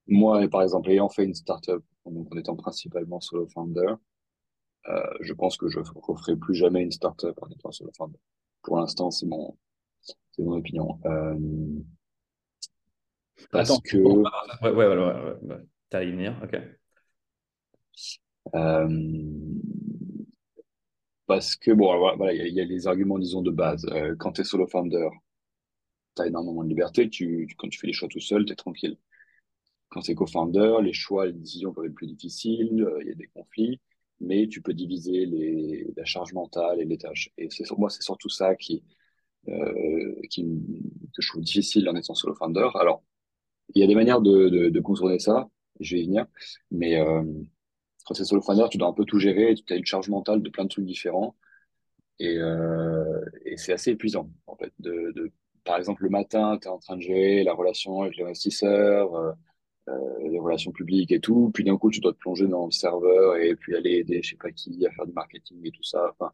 moi, 0.08 0.48
par 0.50 0.62
exemple, 0.62 0.90
ayant 0.92 1.10
fait 1.10 1.24
une 1.24 1.34
startup 1.34 1.84
en 2.06 2.26
étant 2.38 2.56
principalement 2.56 3.20
solo 3.20 3.48
founder, 3.48 3.96
je 5.22 5.34
pense 5.34 5.58
que 5.58 5.68
je 5.68 5.80
ne 5.80 5.86
referai 5.96 6.36
plus 6.36 6.56
jamais 6.56 6.82
une 6.82 6.92
startup 6.92 7.38
en 7.42 7.50
étant 7.50 7.72
solo 7.72 7.92
founder. 7.98 8.20
Pour 8.62 8.78
l'instant, 8.78 9.12
c'est 9.12 9.26
mon, 9.26 9.58
c'est 10.02 10.44
mon 10.44 10.54
opinion. 10.54 11.00
Euh, 11.06 11.38
parce 13.52 13.72
Attends, 13.72 13.82
que. 13.82 13.98
Ouais, 13.98 14.72
ouais, 14.72 14.88
ouais, 14.88 14.98
ouais, 14.98 15.38
ouais. 15.42 16.08
Y 16.08 16.12
venir, 16.12 16.36
ok. 16.44 16.60
Euh, 18.54 18.88
parce 21.26 21.56
que, 21.56 21.72
bon, 21.72 21.98
voilà, 21.98 22.34
il 22.34 22.54
y, 22.54 22.62
a 22.62 22.66
les 22.66 22.88
arguments, 22.88 23.18
disons, 23.18 23.42
de 23.42 23.52
base. 23.52 23.86
Euh, 23.92 24.16
quand 24.18 24.34
tu 24.34 24.42
es 24.42 24.44
solo 24.44 24.68
founder, 24.68 25.10
tu 26.16 26.22
as 26.22 26.28
énormément 26.28 26.64
de 26.64 26.70
liberté. 26.70 27.10
Tu, 27.10 27.48
quand 27.58 27.70
tu 27.70 27.80
fais 27.80 27.88
les 27.88 27.94
choix 27.94 28.08
tout 28.10 28.20
seul, 28.20 28.46
tu 28.46 28.54
es 28.54 28.56
tranquille. 28.56 28.98
Quand 29.90 30.02
c'est 30.02 30.16
co-founder, 30.16 30.78
les 30.84 30.94
choix, 30.94 31.26
les 31.26 31.34
décisions 31.34 31.74
peuvent 31.74 31.86
être 31.86 31.96
plus 31.96 32.08
difficiles, 32.08 32.84
euh, 32.84 33.00
il 33.02 33.08
y 33.08 33.12
a 33.12 33.16
des 33.16 33.28
conflits, 33.28 33.80
mais 34.22 34.48
tu 34.48 34.62
peux 34.62 34.74
diviser 34.74 35.26
la 35.96 36.06
charge 36.06 36.34
mentale 36.34 36.82
et 36.82 36.86
les 36.86 36.98
tâches. 36.98 37.32
Et 37.38 37.50
c'est 37.50 37.70
moi, 37.78 37.90
c'est 37.90 38.04
surtout 38.04 38.30
ça 38.30 38.56
qui, 38.56 38.84
euh, 39.48 40.16
que 40.32 41.22
je 41.22 41.28
trouve 41.30 41.44
difficile 41.44 41.88
en 41.90 41.96
étant 41.96 42.16
solo 42.16 42.36
founder. 42.36 42.70
Alors, 42.76 43.04
il 43.74 43.82
y 43.82 43.84
a 43.84 43.88
des 43.88 43.96
manières 43.96 44.22
de, 44.22 44.80
contourner 44.80 45.20
ça, 45.20 45.50
je 45.80 45.96
vais 45.96 46.02
y 46.02 46.06
venir, 46.06 46.26
mais 46.72 47.00
euh, 47.00 47.24
quand 48.06 48.14
c'est 48.14 48.26
solo 48.26 48.42
founder, 48.42 48.68
tu 48.70 48.78
dois 48.78 48.88
un 48.90 48.94
peu 48.94 49.06
tout 49.06 49.20
gérer, 49.20 49.56
tu 49.56 49.74
as 49.74 49.78
une 49.78 49.86
charge 49.86 50.10
mentale 50.10 50.42
de 50.42 50.50
plein 50.50 50.64
de 50.66 50.70
trucs 50.70 50.86
différents, 50.86 51.36
et, 52.20 52.38
euh, 52.38 53.22
c'est 53.58 53.74
assez 53.74 53.92
épuisant, 53.92 54.30
en 54.48 54.56
fait. 54.56 54.74
Par 55.64 55.78
exemple, 55.78 56.04
le 56.04 56.10
matin, 56.10 56.58
tu 56.62 56.68
es 56.68 56.72
en 56.72 56.78
train 56.80 56.96
de 56.96 57.02
gérer 57.02 57.44
la 57.44 57.54
relation 57.54 58.02
avec 58.02 58.18
l'investisseur, 58.18 59.16
euh, 59.16 59.34
les 59.88 60.40
relations 60.40 60.72
publiques 60.72 61.12
et 61.12 61.20
tout. 61.20 61.52
Puis 61.54 61.64
d'un 61.64 61.78
coup, 61.78 61.92
tu 61.92 62.00
dois 62.00 62.14
te 62.14 62.18
plonger 62.18 62.48
dans 62.48 62.66
le 62.66 62.72
serveur 62.72 63.38
et 63.38 63.56
puis 63.56 63.76
aller 63.76 63.98
aider, 63.98 64.22
je 64.24 64.32
sais 64.32 64.36
pas 64.38 64.52
qui, 64.52 64.86
à 64.86 64.92
faire 64.92 65.06
du 65.06 65.14
marketing 65.14 65.60
et 65.64 65.72
tout 65.72 65.84
ça. 65.84 66.12
Enfin, 66.12 66.32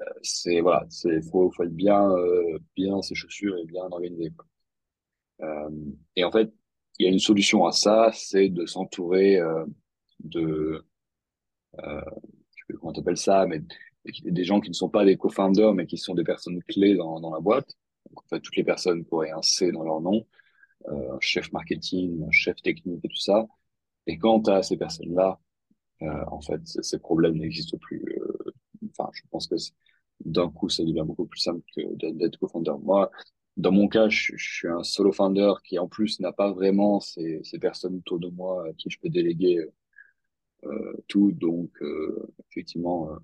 euh, 0.00 0.04
c'est 0.22 0.60
voilà, 0.60 0.86
c'est 0.88 1.20
faut, 1.30 1.50
faut 1.50 1.64
être 1.64 1.74
bien, 1.74 2.10
euh, 2.12 2.58
bien 2.76 3.02
ses 3.02 3.14
chaussures 3.14 3.56
et 3.58 3.64
bien 3.66 3.84
organisé. 3.90 4.32
Euh, 5.42 5.70
et 6.16 6.24
en 6.24 6.30
fait, 6.30 6.52
il 6.98 7.06
y 7.06 7.08
a 7.08 7.12
une 7.12 7.18
solution 7.18 7.64
à 7.66 7.72
ça, 7.72 8.10
c'est 8.12 8.48
de 8.50 8.66
s'entourer 8.66 9.38
euh, 9.38 9.64
de, 10.20 10.84
euh, 11.82 12.00
je 12.54 12.64
sais 12.66 12.72
pas 12.72 12.78
comment 12.78 12.92
t'appelles 12.92 13.16
ça, 13.16 13.46
mais 13.46 13.62
des 14.24 14.44
gens 14.44 14.60
qui 14.60 14.70
ne 14.70 14.74
sont 14.74 14.88
pas 14.88 15.04
des 15.04 15.16
co-founders, 15.16 15.74
mais 15.74 15.86
qui 15.86 15.98
sont 15.98 16.14
des 16.14 16.24
personnes 16.24 16.62
clés 16.64 16.94
dans, 16.96 17.20
dans 17.20 17.32
la 17.32 17.40
boîte. 17.40 17.76
Donc, 18.08 18.22
en 18.24 18.28
fait, 18.28 18.40
toutes 18.40 18.56
les 18.56 18.64
personnes 18.64 19.04
pourraient 19.04 19.30
un 19.30 19.42
C 19.42 19.72
dans 19.72 19.82
leur 19.82 20.00
nom 20.00 20.26
euh, 20.88 21.16
chef 21.20 21.52
marketing, 21.52 22.30
chef 22.30 22.60
technique 22.62 23.04
et 23.04 23.08
tout 23.08 23.16
ça. 23.16 23.46
Et 24.06 24.18
quand 24.18 24.42
tu 24.42 24.50
as 24.50 24.62
ces 24.62 24.76
personnes-là, 24.76 25.38
euh, 26.02 26.24
en 26.28 26.40
fait, 26.40 26.60
ces 26.64 26.98
problèmes 26.98 27.36
n'existent 27.38 27.78
plus. 27.78 28.02
Euh, 28.20 28.52
enfin, 28.90 29.10
je 29.12 29.22
pense 29.30 29.46
que 29.46 29.56
d'un 30.24 30.50
coup, 30.50 30.68
ça 30.68 30.84
devient 30.84 31.04
beaucoup 31.06 31.26
plus 31.26 31.40
simple 31.40 31.62
que 31.76 31.82
d'être 32.12 32.38
co-founder. 32.38 32.72
Moi, 32.82 33.10
dans 33.56 33.72
mon 33.72 33.88
cas, 33.88 34.08
je, 34.08 34.34
suis 34.36 34.68
un 34.68 34.82
solo 34.82 35.12
founder 35.12 35.52
qui, 35.64 35.78
en 35.78 35.88
plus, 35.88 36.20
n'a 36.20 36.32
pas 36.32 36.52
vraiment 36.52 37.00
ces, 37.00 37.40
ces 37.44 37.58
personnes 37.58 37.96
autour 37.96 38.18
de 38.20 38.28
moi 38.28 38.66
à 38.68 38.72
qui 38.74 38.90
je 38.90 38.98
peux 39.00 39.08
déléguer 39.10 39.66
euh, 40.64 40.92
tout. 41.08 41.32
Donc, 41.32 41.70
euh, 41.82 42.32
effectivement, 42.50 43.12
euh, 43.12 43.18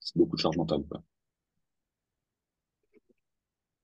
c'est 0.00 0.16
beaucoup 0.16 0.36
de 0.36 0.40
charge 0.40 0.56
mentale. 0.56 0.84
Quoi. 0.88 1.02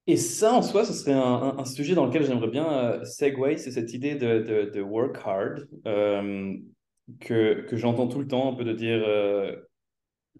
Et 0.09 0.17
ça, 0.17 0.53
en 0.53 0.63
soi, 0.63 0.85
ce 0.85 0.93
serait 0.93 1.13
un, 1.13 1.65
sujet 1.65 1.95
dans 1.95 2.07
lequel 2.07 2.25
j'aimerais 2.25 2.49
bien 2.49 2.67
euh, 2.73 3.05
c'est 3.05 3.71
cette 3.71 3.95
idée 3.95 4.17
de, 4.17 4.71
de, 4.73 4.81
work 4.81 5.17
hard. 5.25 5.69
Euh, 5.87 6.57
que, 7.21 7.67
que 7.69 7.77
j'entends 7.77 8.09
tout 8.09 8.19
le 8.19 8.27
temps, 8.27 8.53
un 8.53 8.57
peu 8.57 8.65
de 8.65 8.73
dire, 8.73 9.03
euh, 9.07 9.57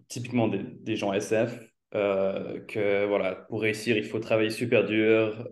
typiquement 0.09 0.47
des, 0.49 0.95
gens 0.95 1.13
SF, 1.13 1.59
euh, 1.95 2.59
que 2.65 3.05
voilà, 3.07 3.35
pour 3.35 3.61
réussir, 3.61 3.97
il 3.97 4.03
faut 4.05 4.19
travailler 4.19 4.49
super 4.49 4.85
dur. 4.85 5.47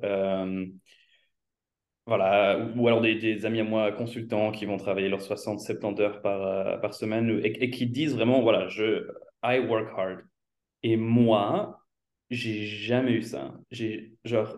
voilà, 2.06 2.60
ou, 2.76 2.88
alors 2.88 3.02
des, 3.02 3.46
amis 3.46 3.60
à 3.62 3.64
moi 3.64 3.92
consultants 3.92 4.52
qui 4.52 4.66
vont 4.66 4.78
travailler 4.78 5.10
leurs 5.10 5.22
60-70 5.22 6.02
heures 6.02 6.22
par, 6.22 6.82
par 6.82 6.94
semaine 6.94 7.30
et, 7.44 7.64
et 7.64 7.70
qui 7.70 7.88
disent 7.88 8.16
vraiment, 8.16 8.42
voilà, 8.42 8.68
je, 8.68 9.08
I 9.44 9.60
work 9.60 9.90
hard. 9.96 10.20
Et 10.84 10.98
moi, 10.98 11.81
j'ai 12.32 12.66
jamais 12.66 13.14
eu 13.14 13.22
ça. 13.22 13.54
J'ai, 13.72 14.14
genre, 14.26 14.58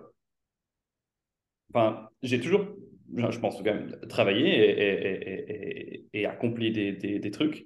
enfin, 1.74 2.10
j'ai 2.22 2.40
toujours, 2.40 2.68
je 3.16 3.40
pense 3.40 3.58
quand 3.58 3.64
même, 3.66 3.96
travaillé 4.10 4.48
et, 4.48 4.82
et, 4.82 6.06
et, 6.14 6.22
et, 6.22 6.26
accompli 6.26 6.72
des, 6.72 6.94
des, 7.20 7.32
trucs, 7.32 7.66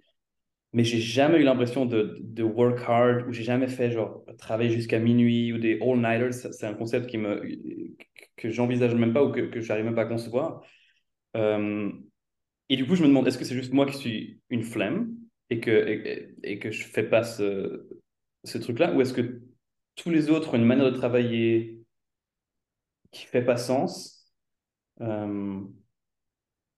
mais 0.73 0.83
j'ai 0.83 0.99
jamais 0.99 1.39
eu 1.39 1.43
l'impression 1.43 1.85
de, 1.85 2.17
de 2.21 2.43
work 2.43 2.79
hard 2.87 3.27
ou 3.27 3.33
j'ai 3.33 3.43
jamais 3.43 3.67
fait 3.67 3.91
genre 3.91 4.23
travailler 4.37 4.69
jusqu'à 4.71 4.99
minuit 4.99 5.53
ou 5.53 5.59
des 5.59 5.79
all-nighters. 5.81 6.33
C'est 6.33 6.65
un 6.67 6.73
concept 6.73 7.07
qui 7.07 7.17
me, 7.17 7.43
que 8.37 8.49
j'envisage 8.49 8.95
même 8.95 9.13
pas 9.13 9.23
ou 9.23 9.31
que, 9.31 9.41
que 9.41 9.61
j'arrive 9.61 9.85
même 9.85 9.95
pas 9.95 10.03
à 10.03 10.05
concevoir. 10.05 10.63
Euh, 11.35 11.91
et 12.69 12.75
du 12.77 12.85
coup, 12.85 12.95
je 12.95 13.03
me 13.03 13.07
demande, 13.07 13.27
est-ce 13.27 13.37
que 13.37 13.45
c'est 13.45 13.55
juste 13.55 13.73
moi 13.73 13.85
qui 13.85 13.97
suis 13.97 14.41
une 14.49 14.63
flemme 14.63 15.15
et 15.49 15.59
que, 15.59 16.33
et 16.43 16.59
que 16.59 16.71
je 16.71 16.83
fais 16.83 17.03
pas 17.03 17.23
ce, 17.23 17.87
ce 18.43 18.57
truc-là 18.57 18.93
ou 18.93 19.01
est-ce 19.01 19.13
que 19.13 19.41
tous 19.97 20.09
les 20.09 20.29
autres 20.29 20.53
ont 20.53 20.57
une 20.57 20.65
manière 20.65 20.89
de 20.91 20.97
travailler 20.97 21.81
qui 23.11 23.25
fait 23.25 23.43
pas 23.43 23.57
sens? 23.57 24.31
Euh, 25.01 25.61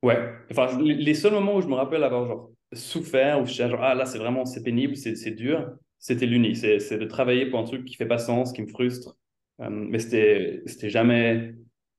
Ouais, 0.01 0.33
enfin, 0.49 0.79
les 0.81 1.13
seuls 1.13 1.33
moments 1.33 1.55
où 1.55 1.61
je 1.61 1.67
me 1.67 1.73
rappelle 1.73 2.03
avoir 2.03 2.25
genre 2.25 2.51
souffert, 2.71 3.41
où 3.41 3.45
je 3.45 3.51
suis 3.51 3.67
genre, 3.67 3.83
ah 3.83 3.95
là, 3.95 4.05
c'est 4.05 4.17
vraiment, 4.17 4.45
c'est 4.45 4.63
pénible, 4.63 4.95
c'est 4.95 5.31
dur, 5.31 5.75
c'était 5.97 6.25
l'uni. 6.25 6.55
C'est 6.55 6.97
de 6.97 7.05
travailler 7.05 7.47
pour 7.49 7.59
un 7.59 7.65
truc 7.65 7.83
qui 7.83 7.95
fait 7.95 8.05
pas 8.05 8.17
sens, 8.17 8.53
qui 8.53 8.61
me 8.61 8.67
frustre. 8.67 9.17
Euh, 9.59 9.69
mais 9.69 9.99
c'était 9.99 10.89
jamais, 10.89 11.53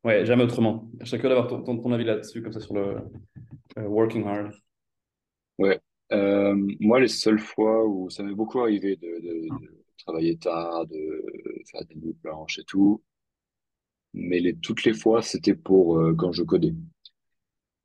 ouais, 0.04 0.24
jamais 0.24 0.44
autrement. 0.44 0.90
Je 1.02 1.14
d'avoir 1.16 1.46
ton, 1.46 1.62
ton, 1.62 1.92
avis 1.92 2.04
là-dessus, 2.04 2.42
comme 2.42 2.52
ça, 2.52 2.60
sur 2.60 2.74
le 2.74 2.96
euh, 3.76 3.82
working 3.82 4.26
hard. 4.26 4.52
Ouais. 5.58 5.78
Moi, 6.80 7.00
les 7.00 7.08
seules 7.08 7.38
fois 7.38 7.86
où 7.86 8.08
ça 8.08 8.22
m'est 8.22 8.34
beaucoup 8.34 8.60
arrivé 8.60 8.96
de 8.96 9.79
travailler 10.04 10.36
tard, 10.38 10.86
de 10.86 11.24
faire 11.70 11.84
des 11.86 11.96
nuits 11.96 12.16
blanches 12.22 12.58
et 12.58 12.64
tout, 12.64 13.02
mais 14.14 14.40
les, 14.40 14.56
toutes 14.56 14.84
les 14.84 14.92
fois, 14.94 15.22
c'était 15.22 15.54
pour 15.54 15.98
euh, 15.98 16.14
quand 16.14 16.32
je 16.32 16.42
codais. 16.42 16.74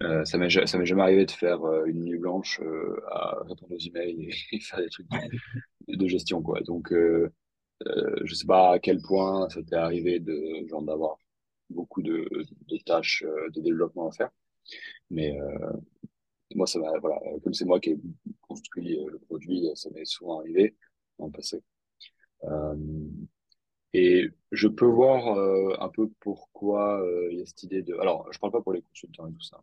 Euh, 0.04 0.26
ça 0.26 0.38
m'est, 0.38 0.50
jamais 0.50 1.02
arrivé 1.02 1.26
de 1.26 1.32
faire 1.32 1.64
euh, 1.64 1.86
une 1.86 2.04
nuit 2.04 2.18
blanche 2.18 2.60
euh, 2.62 3.00
à 3.12 3.40
répondre 3.44 3.74
aux 3.74 3.80
emails 3.80 4.30
et, 4.30 4.34
et 4.56 4.60
faire 4.60 4.80
des 4.80 4.90
trucs 4.90 5.08
de, 5.10 5.96
de 5.96 6.08
gestion, 6.08 6.42
quoi. 6.42 6.62
Donc, 6.62 6.94
je 6.94 8.34
sais 8.34 8.46
pas 8.46 8.74
à 8.74 8.80
quel 8.80 9.02
point 9.02 9.50
ça 9.50 9.62
t'est 9.64 9.76
arrivé 9.76 10.20
de 10.20 10.66
genre 10.68 10.82
d'avoir 10.84 11.18
beaucoup 11.70 12.02
de, 12.02 12.28
de 12.68 12.78
tâches 12.86 13.24
de 13.54 13.62
développement 13.62 14.10
à 14.10 14.12
faire, 14.12 14.30
mais 15.10 15.38
moi, 16.56 16.68
ça 16.68 16.80
m'a, 16.80 16.98
voilà, 17.00 17.20
comme 17.44 17.54
c'est 17.54 17.66
moi 17.66 17.80
qui 17.80 17.92
ai 17.92 17.98
construit 18.42 18.98
le 19.06 19.20
produit, 19.20 19.70
ça 19.76 19.90
m'est 19.92 20.06
souvent 20.06 20.40
arrivé 20.40 20.76
le 21.20 21.32
passé. 21.32 21.62
Euh, 22.46 22.76
et 23.94 24.30
je 24.52 24.68
peux 24.68 24.86
voir 24.86 25.38
euh, 25.38 25.74
un 25.80 25.90
peu 25.90 26.10
pourquoi 26.20 27.02
euh, 27.02 27.30
il 27.32 27.40
y 27.40 27.42
a 27.42 27.46
cette 27.46 27.64
idée 27.64 27.82
de. 27.82 27.96
Alors, 27.96 28.28
je 28.32 28.40
parle 28.40 28.52
pas 28.52 28.62
pour 28.62 28.74
les 28.74 28.82
consultants 28.82 29.28
et 29.28 29.32
tout 29.32 29.42
ça, 29.42 29.62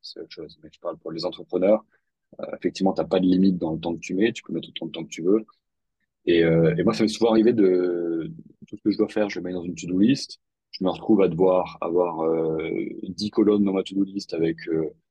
c'est 0.00 0.20
autre 0.20 0.30
chose, 0.30 0.58
mais 0.62 0.70
je 0.72 0.80
parle 0.80 0.98
pour 0.98 1.12
les 1.12 1.24
entrepreneurs. 1.24 1.84
Effectivement, 2.56 2.94
t'as 2.94 3.04
pas 3.04 3.20
de 3.20 3.26
limite 3.26 3.58
dans 3.58 3.72
le 3.74 3.80
temps 3.80 3.94
que 3.94 4.00
tu 4.00 4.14
mets, 4.14 4.32
tu 4.32 4.42
peux 4.42 4.54
mettre 4.54 4.70
autant 4.70 4.86
de 4.86 4.92
temps 4.92 5.04
que 5.04 5.10
tu 5.10 5.22
veux. 5.22 5.44
Et, 6.24 6.44
moi, 6.82 6.94
ça 6.94 7.02
m'est 7.02 7.08
souvent 7.08 7.32
arrivé 7.32 7.52
de 7.52 8.32
tout 8.66 8.76
ce 8.76 8.82
que 8.82 8.90
je 8.90 8.96
dois 8.96 9.08
faire, 9.08 9.28
je 9.28 9.38
le 9.38 9.44
mets 9.44 9.52
dans 9.52 9.64
une 9.64 9.74
to-do 9.74 9.98
list. 9.98 10.40
Je 10.70 10.82
me 10.82 10.88
retrouve 10.88 11.20
à 11.20 11.28
devoir 11.28 11.76
avoir 11.82 12.22
euh, 12.22 12.88
10 13.02 13.30
colonnes 13.30 13.64
dans 13.64 13.74
ma 13.74 13.82
to-do 13.82 14.04
list 14.04 14.32
avec 14.32 14.56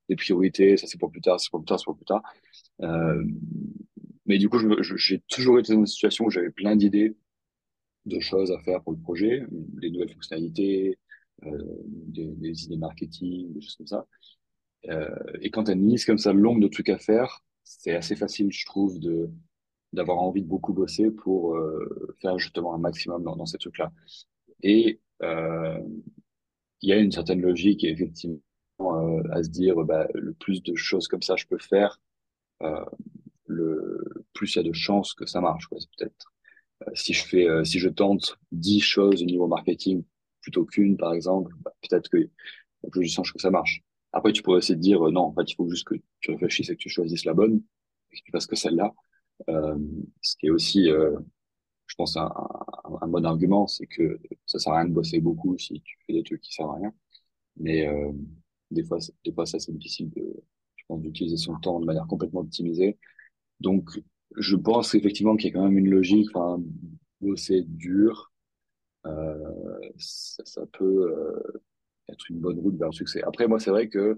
des 0.10 0.16
priorités. 0.16 0.78
Ça, 0.78 0.88
c'est 0.88 0.98
pour 0.98 1.12
plus 1.12 1.22
tard, 1.22 1.40
c'est 1.40 1.52
pour 1.52 1.60
plus 1.60 1.68
tard, 1.68 1.80
c'est 1.80 1.86
pour 1.86 1.96
plus 1.96 2.06
tard. 2.06 2.24
Mais 4.32 4.38
du 4.38 4.48
coup, 4.48 4.60
j'ai 4.96 5.20
toujours 5.28 5.60
été 5.60 5.74
dans 5.74 5.80
une 5.80 5.86
situation 5.86 6.24
où 6.24 6.30
j'avais 6.30 6.52
plein 6.52 6.78
d'idées 6.78 7.18
de 8.06 8.22
choses 8.22 8.50
à 8.50 8.62
faire 8.62 8.82
pour 8.82 8.94
le 8.94 8.98
projet, 8.98 9.44
des 9.50 9.90
nouvelles 9.90 10.14
fonctionnalités, 10.14 10.98
euh, 11.44 11.50
des, 11.84 12.64
idées 12.64 12.78
marketing, 12.78 13.52
des 13.52 13.60
choses 13.60 13.76
comme 13.76 13.88
ça. 13.88 14.08
Euh, 14.88 15.10
et 15.42 15.52
quand 15.52 15.66
tu 15.66 15.72
as 15.72 15.74
une 15.74 15.86
liste 15.86 16.06
comme 16.06 16.18
ça 16.18 16.32
longue 16.32 16.62
de 16.62 16.70
trucs 16.70 16.88
à 16.88 16.98
faire, 16.98 17.44
c'est 17.66 17.94
assez 17.94 18.16
facile, 18.16 18.54
je 18.54 18.66
trouve, 18.66 19.02
de 19.02 19.30
d'avoir 19.92 20.20
envie 20.20 20.42
de 20.42 20.48
beaucoup 20.48 20.72
bosser 20.72 21.12
pour 21.12 21.58
euh, 21.58 22.16
faire 22.22 22.40
justement 22.40 22.74
un 22.74 22.78
maximum 22.78 23.24
dans, 23.24 23.36
dans 23.36 23.46
ces 23.46 23.58
trucs-là. 23.58 23.92
Et 24.64 25.02
il 25.20 26.90
y 26.90 26.94
a 26.94 26.98
une 26.98 27.12
certaine 27.12 27.42
logique, 27.42 27.84
effectivement, 27.84 28.40
à 29.30 29.44
se 29.44 29.50
dire, 29.50 29.76
bah, 29.84 30.08
le 30.14 30.32
plus 30.32 30.64
de 30.64 30.74
choses 30.74 31.10
comme 31.10 31.22
ça 31.22 31.36
je 31.36 31.48
peux 31.48 31.58
faire, 31.58 32.00
plus 34.34 34.56
il 34.56 34.58
y 34.58 34.60
a 34.60 34.64
de 34.64 34.74
chances 34.74 35.14
que 35.14 35.26
ça 35.26 35.42
marche, 35.42 35.68
peut-être 35.70 36.34
euh, 36.88 36.92
si 36.96 37.14
je 37.14 37.26
fais, 37.26 37.48
euh, 37.48 37.64
si 37.64 37.80
je 37.80 37.90
tente 37.90 38.38
10 38.52 38.82
choses 38.82 39.22
au 39.22 39.26
niveau 39.26 39.48
marketing 39.48 40.04
plutôt 40.42 40.66
qu'une, 40.66 40.98
par 40.98 41.14
exemple, 41.14 41.54
bah, 41.62 41.72
peut-être 41.82 42.10
que 42.10 42.30
plus 42.92 43.16
de 43.16 43.32
que 43.32 43.42
ça 43.42 43.52
marche. 43.52 43.82
Après, 44.14 44.32
tu 44.34 44.42
pourrais 44.42 44.60
essayer 44.60 44.76
de 44.76 44.82
dire, 44.82 45.06
euh, 45.08 45.12
non, 45.12 45.22
en 45.22 45.34
fait, 45.34 45.50
il 45.52 45.56
faut 45.56 45.70
juste 45.70 45.86
que 45.86 45.96
tu 46.20 46.32
réfléchisses 46.32 46.70
et 46.70 46.76
que 46.76 46.82
tu 46.82 46.90
choisisses 46.90 47.26
la 47.26 47.34
bonne, 47.34 47.62
et 48.12 48.18
que 48.18 48.24
tu 48.24 48.32
fasses 48.32 48.48
que 48.48 48.56
celle-là. 48.56 48.94
Euh, 49.50 49.78
ce 50.22 50.36
qui 50.38 50.48
est 50.48 50.50
aussi, 50.50 50.90
euh, 50.90 51.18
je 51.88 51.96
pense, 51.96 52.18
un, 52.18 52.26
un, 52.86 52.98
un 53.02 53.08
bon 53.08 53.26
argument, 53.26 53.68
c'est 53.68 53.88
que 53.88 54.20
ça 54.46 54.60
sert 54.60 54.74
à 54.74 54.78
rien 54.80 54.90
de 54.90 54.94
bosser 54.94 55.20
beaucoup 55.20 55.58
si 55.58 55.82
tu 55.82 55.98
fais 56.08 56.14
des 56.14 56.24
trucs 56.24 56.42
qui 56.42 56.54
servent 56.54 56.72
à 56.72 56.76
rien. 56.76 56.94
Mais 57.58 57.88
des 58.72 58.84
fois, 58.84 58.98
des 59.26 59.34
fois, 59.34 59.46
ça, 59.46 59.60
c'est 59.60 59.74
difficile 59.74 60.10
de, 60.12 60.44
d'utiliser 60.98 61.38
son 61.38 61.56
temps 61.60 61.80
de 61.80 61.86
manière 61.86 62.08
complètement 62.08 62.42
optimisée. 62.42 62.98
Donc, 63.60 63.90
je 64.38 64.56
pense 64.56 64.96
effectivement 64.96 65.36
qu'il 65.36 65.50
y 65.50 65.52
a 65.52 65.54
quand 65.54 65.64
même 65.64 65.78
une 65.78 65.90
logique, 65.90 66.30
enfin, 66.34 66.62
bosser 67.20 67.64
dur, 67.64 68.32
euh, 69.06 69.80
ça, 69.98 70.44
ça 70.46 70.66
peut 70.68 71.12
euh, 71.12 71.62
être 72.10 72.30
une 72.30 72.40
bonne 72.40 72.60
route 72.60 72.78
vers 72.78 72.90
le 72.90 72.94
succès. 72.94 73.22
Après, 73.24 73.48
moi, 73.48 73.60
c'est 73.60 73.72
vrai 73.72 73.90
que 73.90 74.18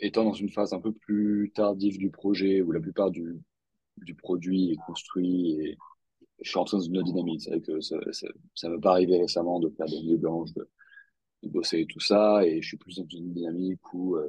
étant 0.00 0.24
dans 0.24 0.32
une 0.32 0.50
phase 0.50 0.72
un 0.72 0.80
peu 0.80 0.92
plus 0.92 1.52
tardive 1.54 1.98
du 1.98 2.10
projet, 2.10 2.62
où 2.62 2.72
la 2.72 2.80
plupart 2.80 3.10
du, 3.10 3.38
du 3.98 4.14
produit 4.14 4.72
est 4.72 4.78
construit 4.86 5.52
et 5.60 5.78
je 6.42 6.48
suis 6.48 6.58
entré 6.58 6.78
dans 6.78 6.82
une 6.82 7.02
dynamique. 7.02 7.42
C'est 7.42 7.50
vrai 7.50 7.60
que 7.60 7.80
ça, 7.80 7.96
ça, 8.12 8.28
ça 8.54 8.68
m'est 8.68 8.80
pas 8.80 8.92
arrivé 8.92 9.18
récemment 9.18 9.60
de 9.60 9.68
faire 9.70 9.86
des 9.86 10.02
nuits 10.02 10.16
blanches, 10.16 10.52
de, 10.54 10.68
de 11.42 11.48
bosser 11.48 11.80
et 11.80 11.86
tout 11.86 12.00
ça, 12.00 12.46
et 12.46 12.62
je 12.62 12.68
suis 12.68 12.76
plus 12.76 12.96
dans 12.96 13.06
une 13.06 13.32
dynamique 13.32 13.92
où 13.92 14.16
euh, 14.16 14.28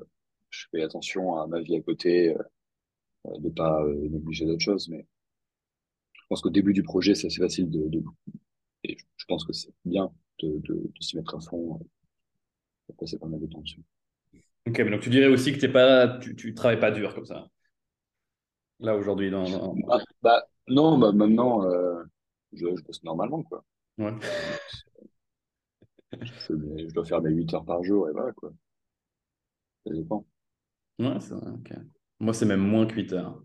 je 0.50 0.66
fais 0.72 0.82
attention 0.82 1.38
à 1.38 1.48
ma 1.48 1.62
vie 1.62 1.76
à 1.76 1.82
côté, 1.82 2.36
euh, 2.36 2.44
de 3.26 3.50
pas 3.50 3.82
euh, 3.84 4.10
négliger 4.10 4.46
d'autres 4.46 4.64
choses, 4.64 4.88
mais 4.90 5.06
je 6.14 6.22
pense 6.30 6.42
qu'au 6.42 6.50
début 6.50 6.74
du 6.74 6.82
projet, 6.84 7.14
c'est 7.16 7.28
assez 7.28 7.42
facile 7.42 7.70
de, 7.70 7.88
de 7.90 8.02
et 8.86 8.98
je 9.18 9.26
pense 9.28 9.46
que 9.46 9.54
c'est 9.54 9.74
bien 9.86 10.12
de, 10.40 10.60
de, 10.60 10.74
de 10.76 11.02
s'y 11.04 11.18
mettre 11.18 11.36
à 11.36 11.42
fond, 11.42 11.80
euh, 11.82 11.86
de 12.90 12.94
passer 12.96 13.18
pas 13.18 13.28
mal 13.28 13.40
de 13.40 13.48
temps 13.48 13.62
dessus. 13.62 13.82
Ok, 14.68 14.80
mais 14.80 14.92
donc 14.92 15.02
tu 15.02 15.10
dirais 15.10 15.28
aussi 15.28 15.54
que 15.54 15.60
t'es 15.60 15.70
pas, 15.70 16.08
tu, 16.20 16.36
tu 16.36 16.54
travailles 16.54 16.80
pas 16.80 16.92
dur 16.92 17.16
comme 17.16 17.26
ça, 17.26 17.48
là 18.80 18.96
aujourd'hui 18.96 19.32
dans, 19.32 19.50
dans- 19.50 19.76
Ah, 19.90 20.00
bah, 20.22 20.44
non, 20.68 20.98
bah, 20.98 21.12
maintenant, 21.12 21.64
euh, 21.66 22.04
je, 22.54 22.66
je 22.76 22.84
bosse 22.84 23.04
normalement, 23.04 23.44
quoi. 23.44 23.64
Ouais. 23.98 24.14
Euh, 24.26 24.58
je, 26.22 26.32
fais 26.32 26.54
mes- 26.54 26.88
je 26.88 26.94
dois 26.94 27.04
faire 27.04 27.22
mes 27.22 27.32
8 27.32 27.54
heures 27.54 27.66
par 27.66 27.84
jour, 27.84 28.08
et 28.08 28.14
voilà, 28.14 28.32
quoi. 28.32 28.54
Ça 29.86 29.94
dépend. 29.94 30.26
Ouais, 31.00 31.20
c'est 31.20 31.34
vrai, 31.34 31.52
ok. 31.52 31.74
Moi, 32.22 32.34
c'est 32.34 32.46
même 32.46 32.62
moins 32.62 32.86
que 32.86 32.96
8 32.96 33.14
heures. 33.14 33.44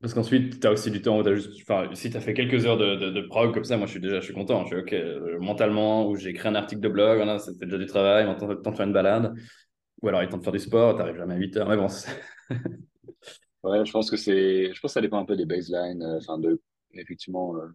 Parce 0.00 0.14
qu'ensuite, 0.14 0.60
tu 0.60 0.66
as 0.66 0.72
aussi 0.72 0.90
du 0.90 1.00
temps 1.02 1.18
où 1.18 1.22
tu 1.22 1.28
as 1.30 1.34
juste. 1.34 1.50
Enfin, 1.62 1.88
si 1.94 2.10
tu 2.10 2.16
as 2.16 2.20
fait 2.20 2.34
quelques 2.34 2.66
heures 2.66 2.76
de, 2.76 3.10
de, 3.10 3.20
prog 3.22 3.54
comme 3.54 3.64
ça, 3.64 3.76
moi, 3.76 3.86
je 3.86 3.92
suis 3.92 4.00
déjà 4.00 4.20
je 4.20 4.24
suis 4.26 4.34
content. 4.34 4.64
Je 4.64 4.68
suis 4.68 4.76
OK. 4.76 4.92
euh, 4.92 5.38
mentalement, 5.40 6.08
ou 6.08 6.16
j'ai 6.16 6.30
écrit 6.30 6.48
un 6.48 6.54
article 6.54 6.80
de 6.80 6.88
blog, 6.88 7.16
voilà, 7.16 7.38
c'était 7.38 7.64
déjà 7.64 7.78
du 7.78 7.86
travail, 7.86 8.26
maintenant, 8.26 8.48
de 8.48 8.76
faire 8.76 8.86
une 8.86 8.92
balade. 8.92 9.34
Ou 10.02 10.08
alors, 10.08 10.22
il 10.22 10.26
est 10.26 10.28
temps 10.28 10.38
de 10.38 10.44
faire 10.44 10.52
du 10.52 10.60
sport, 10.60 10.96
tu 10.96 11.16
jamais 11.16 11.34
à 11.34 11.38
8 11.38 11.56
heures. 11.56 11.68
Mais 11.68 11.76
bon, 11.76 11.88
Ouais, 13.64 13.84
je 13.84 13.92
pense 13.92 14.10
que 14.10 14.16
c'est, 14.16 14.72
je 14.72 14.80
pense 14.80 14.90
que 14.92 14.94
ça 14.94 15.00
dépend 15.00 15.18
un 15.18 15.24
peu 15.24 15.36
des 15.36 15.44
baselines, 15.46 16.02
euh, 16.02 16.18
enfin, 16.18 16.38
de, 16.38 16.60
effectivement, 16.92 17.56
euh, 17.56 17.66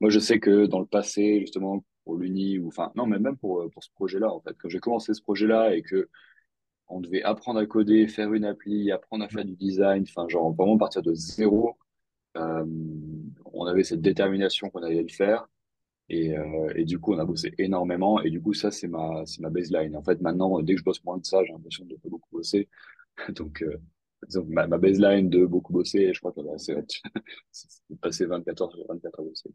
moi, 0.00 0.10
je 0.10 0.18
sais 0.18 0.40
que 0.40 0.66
dans 0.66 0.80
le 0.80 0.86
passé, 0.86 1.40
justement, 1.40 1.84
pour 2.04 2.16
l'Uni, 2.16 2.58
ou, 2.58 2.68
enfin, 2.68 2.92
non, 2.96 3.06
mais 3.06 3.18
même 3.18 3.36
pour, 3.38 3.62
euh, 3.62 3.68
pour 3.70 3.84
ce 3.84 3.90
projet-là, 3.94 4.32
en 4.32 4.40
fait, 4.40 4.56
quand 4.58 4.68
j'ai 4.68 4.80
commencé 4.80 5.14
ce 5.14 5.22
projet-là 5.22 5.74
et 5.76 5.82
que 5.82 6.08
on 6.90 7.00
devait 7.00 7.22
apprendre 7.22 7.60
à 7.60 7.66
coder, 7.66 8.08
faire 8.08 8.32
une 8.32 8.44
appli, 8.44 8.90
apprendre 8.92 9.24
à 9.24 9.28
faire 9.28 9.44
du 9.44 9.54
design, 9.56 10.04
enfin, 10.08 10.28
genre, 10.28 10.52
vraiment 10.54 10.76
partir 10.78 11.02
de 11.02 11.14
zéro, 11.14 11.76
euh, 12.36 12.64
on 13.52 13.64
avait 13.66 13.84
cette 13.84 14.00
détermination 14.00 14.70
qu'on 14.70 14.82
allait 14.82 15.02
le 15.02 15.08
faire. 15.08 15.48
Et, 16.08 16.36
euh, 16.36 16.72
et 16.74 16.84
du 16.84 16.98
coup, 16.98 17.14
on 17.14 17.18
a 17.18 17.24
bossé 17.24 17.54
énormément. 17.58 18.20
Et 18.22 18.30
du 18.30 18.40
coup, 18.40 18.52
ça, 18.52 18.70
c'est 18.70 18.88
ma, 18.88 19.24
c'est 19.26 19.40
ma 19.40 19.50
baseline. 19.50 19.96
En 19.96 20.02
fait, 20.02 20.20
maintenant, 20.20 20.60
dès 20.60 20.74
que 20.74 20.80
je 20.80 20.84
bosse 20.84 21.02
moins 21.04 21.18
de 21.18 21.24
ça, 21.24 21.44
j'ai 21.44 21.52
l'impression 21.52 21.84
de 21.84 21.94
pas 21.96 22.08
beaucoup 22.08 22.28
bosser. 22.32 22.68
Donc, 23.36 23.62
euh, 23.62 23.76
ma, 24.48 24.66
ma 24.66 24.78
baseline 24.78 25.28
de 25.30 25.46
beaucoup 25.46 25.72
bosser, 25.72 26.12
je 26.12 26.18
crois 26.18 26.32
qu'elle 26.32 26.46
est 26.46 26.54
assez 26.54 26.74
c'est 27.52 28.00
passé 28.00 28.26
24 28.26 28.62
heures 28.62 28.72
sur 28.72 28.86
24 28.88 29.20
heures 29.20 29.26
bosser. 29.26 29.50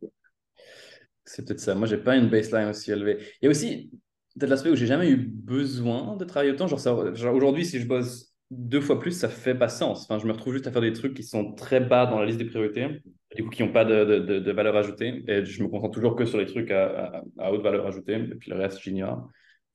C'est 1.26 1.46
peut-être 1.46 1.60
ça. 1.60 1.76
Moi, 1.76 1.88
j'ai 1.88 1.98
pas 1.98 2.16
une 2.16 2.30
baseline 2.30 2.70
aussi 2.70 2.92
élevée. 2.92 3.18
Il 3.42 3.46
y 3.46 3.48
a 3.48 3.52
aussi 3.52 3.92
peut-être 4.38 4.50
l'aspect 4.50 4.70
où 4.70 4.76
j'ai 4.76 4.88
jamais 4.88 5.10
eu 5.10 5.18
besoin 5.18 6.16
de 6.18 6.26
travailler 6.26 6.52
autant. 6.52 6.68
Genre, 6.68 7.16
genre, 7.16 7.36
aujourd'hui, 7.36 7.66
si 7.66 7.80
je 7.80 7.88
bosse 7.88 8.34
deux 8.52 8.82
fois 8.82 9.00
plus, 9.00 9.12
ça 9.12 9.30
fait 9.30 9.56
pas 9.56 9.70
sens. 9.70 10.04
Enfin, 10.04 10.20
je 10.20 10.28
me 10.28 10.32
retrouve 10.32 10.54
juste 10.54 10.68
à 10.68 10.72
faire 10.72 10.82
des 10.82 10.94
trucs 10.94 11.14
qui 11.14 11.24
sont 11.24 11.54
très 11.54 11.80
bas 11.80 12.06
dans 12.06 12.20
la 12.20 12.26
liste 12.26 12.38
des 12.38 12.46
priorités, 12.46 13.02
du 13.36 13.44
coup, 13.44 13.50
qui 13.50 13.64
n'ont 13.64 13.72
pas 13.72 13.86
de, 13.86 14.04
de, 14.40 14.52
valeur 14.52 14.76
ajoutée. 14.76 15.24
Et 15.28 15.46
je 15.46 15.64
me 15.64 15.68
concentre 15.70 15.94
toujours 15.94 16.16
que 16.16 16.26
sur 16.26 16.38
les 16.38 16.46
trucs 16.46 16.72
à, 16.72 17.06
à- 17.18 17.24
à 17.40 17.52
haute 17.52 17.62
valeur 17.64 17.86
ajoutée, 17.88 18.14
et 18.16 18.36
puis 18.36 18.52
le 18.52 18.58
reste, 18.58 18.80
j'ignore. 18.82 19.30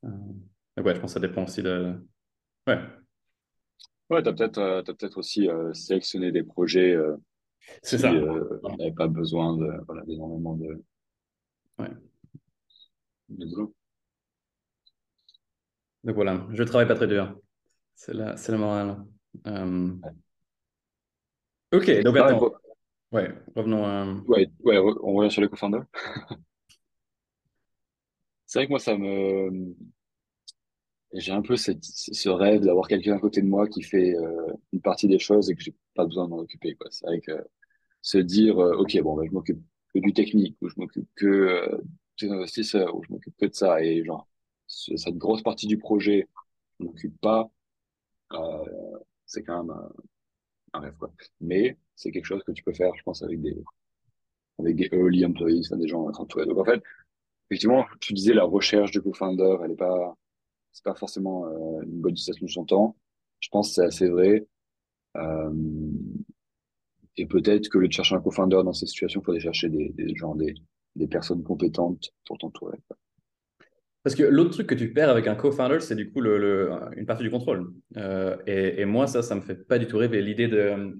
Euh, 0.05 0.09
ouais, 0.83 0.95
je 0.95 1.01
pense 1.01 1.15
que 1.15 1.21
ça 1.21 1.27
dépend 1.27 1.45
aussi 1.45 1.63
de. 1.63 1.95
Ouais, 2.67 2.79
Ouais, 4.11 4.23
t'as 4.23 4.33
peut-être, 4.33 4.59
euh, 4.59 4.83
peut-être 4.83 5.19
aussi 5.19 5.49
euh, 5.49 5.73
sélectionné 5.73 6.33
des 6.33 6.43
projets 6.43 6.95
euh, 6.95 7.17
c'est 7.83 7.99
ça. 7.99 8.13
euh, 8.13 8.61
n'avaient 8.77 8.93
pas 8.93 9.07
besoin 9.07 9.57
de, 9.57 9.69
voilà, 9.87 10.03
d'énormément 10.05 10.57
de, 10.57 10.83
Ouais. 11.79 11.91
de 13.29 13.47
boulot. 13.47 13.75
Donc 16.05 16.15
voilà, 16.15 16.47
je 16.53 16.63
travaille 16.63 16.89
pas 16.89 16.95
très 16.95 17.07
dur. 17.07 17.37
C'est 17.95 18.15
la, 18.15 18.37
c'est 18.37 18.53
le 18.53 18.59
moral. 18.59 18.99
Euh. 19.47 19.93
Ok, 21.73 21.91
donc 22.03 22.17
Ah, 22.17 22.33
attends. 22.33 22.39
bon, 22.39 22.53
Ouais, 23.13 23.35
revenons 23.57 23.87
à. 23.87 24.07
ouais, 24.27 24.49
ouais, 24.65 24.77
re- 24.79 24.99
on 25.03 25.15
revient 25.15 25.31
sur 25.31 25.43
les 25.43 25.49
co-founders. 25.49 25.85
C'est 28.47 28.59
vrai 28.61 28.67
que 28.67 28.71
moi, 28.71 28.79
ça 28.81 28.97
me, 28.99 29.75
j'ai 31.13 31.33
un 31.33 31.43
peu 31.43 31.57
cette, 31.57 31.85
ce 31.85 32.29
rêve 32.29 32.63
d'avoir 32.63 32.87
quelqu'un 32.89 33.17
à 33.17 33.19
côté 33.19 33.43
de 33.43 33.47
moi 33.49 33.67
qui 33.69 33.83
fait 33.83 34.15
euh, 34.17 34.47
une 34.73 34.81
partie 34.81 35.09
des 35.09 35.19
choses 35.19 35.51
et 35.51 35.55
que 35.57 35.63
j'ai 35.63 35.75
pas 35.95 36.05
besoin 36.05 36.25
de 36.27 36.31
m'en 36.31 36.39
occuper, 36.39 36.75
quoi. 36.77 36.89
C'est 36.91 37.07
vrai 37.07 37.21
que 37.21 37.33
se 38.03 38.19
dire, 38.19 38.59
euh, 38.61 38.77
OK, 38.79 38.99
bon, 39.03 39.17
bah, 39.17 39.25
je 39.27 39.33
m'occupe 39.33 39.61
que 39.95 40.01
du 40.01 40.15
technique, 40.15 40.59
ou 40.63 40.71
je 40.71 40.77
m'occupe 40.79 41.09
que 41.17 41.27
euh, 41.27 41.79
des 42.21 42.31
investisseurs, 42.31 42.97
ou 42.97 43.05
je 43.05 43.13
m'occupe 43.15 43.37
que 43.39 43.47
de 43.49 43.55
ça, 43.55 43.83
et 43.85 44.05
genre, 44.05 44.29
cette 44.71 45.19
grosse 45.19 45.43
partie 45.43 45.67
du 45.67 45.79
projet, 45.79 46.29
je 46.79 46.85
m'occupe 46.85 47.21
pas, 47.21 47.51
euh, 48.33 48.99
c'est 49.27 49.43
quand 49.43 49.65
même 49.65 49.77
un, 50.73 50.81
rêve, 50.81 50.97
quoi. 50.97 51.13
Mais 51.41 51.77
c'est 51.97 52.11
quelque 52.13 52.25
chose 52.27 52.43
que 52.45 52.53
tu 52.53 52.63
peux 52.63 52.73
faire, 52.73 52.95
je 52.97 53.03
pense, 53.03 53.23
avec 53.23 53.41
des, 53.41 53.57
avec 54.59 54.77
des 54.77 54.89
early 54.93 55.25
employees, 55.27 55.63
enfin, 55.67 55.77
des 55.77 55.89
gens 55.89 56.09
à 56.09 56.13
t'entourer. 56.13 56.47
Donc, 56.47 56.59
en 56.59 56.65
fait, 56.65 56.83
effectivement, 57.51 57.85
tu 58.01 58.13
disais 58.15 58.35
la 58.35 58.45
recherche 58.45 58.93
du 58.93 59.03
co-founder, 59.03 59.59
elle 59.65 59.73
est 59.73 59.77
pas, 59.77 60.17
c'est 60.73 60.85
pas 60.85 60.95
forcément 60.95 61.47
euh, 61.47 61.83
une 61.83 62.01
bonne 62.01 62.13
utilisation 62.13 62.47
de 62.47 62.51
son 62.51 62.65
temps. 62.65 62.97
Je 63.41 63.49
pense 63.51 63.69
que 63.69 63.75
c'est 63.75 63.85
assez 63.85 64.09
vrai. 64.09 64.47
Euh, 65.17 65.53
et 67.17 67.27
peut-être 67.27 67.69
que 67.69 67.79
le 67.79 67.91
chercher 67.91 68.15
un 68.15 68.21
co-founder 68.21 68.63
dans 68.65 68.73
ces 68.73 68.87
situations, 68.87 69.21
il 69.21 69.25
faudrait 69.25 69.41
chercher 69.41 69.69
des, 69.69 69.93
genre 70.17 70.37
des, 70.37 70.55
des 70.97 71.09
personnes 71.09 71.43
compétentes 71.43 72.13
pour 72.27 72.39
t'entourer. 72.39 72.79
Parce 74.03 74.17
que 74.17 74.23
l'autre 74.23 74.51
truc 74.51 74.67
que 74.67 74.75
tu 74.75 74.93
perds 74.93 75.11
avec 75.11 75.27
un 75.27 75.35
co-founder, 75.35 75.81
c'est 75.81 75.95
du 75.95 76.11
coup 76.11 76.23
une 76.25 77.05
partie 77.07 77.23
du 77.23 77.31
contrôle. 77.31 77.71
Euh, 77.99 78.37
et, 78.47 78.87
moi, 78.87 79.07
ça, 79.07 79.23
ça 79.23 79.35
me 79.35 79.43
fait 79.43 79.55
pas 79.55 79.79
du 79.79 79.87
tout 79.87 79.99
rêver. 79.99 80.23
L'idée 80.23 80.49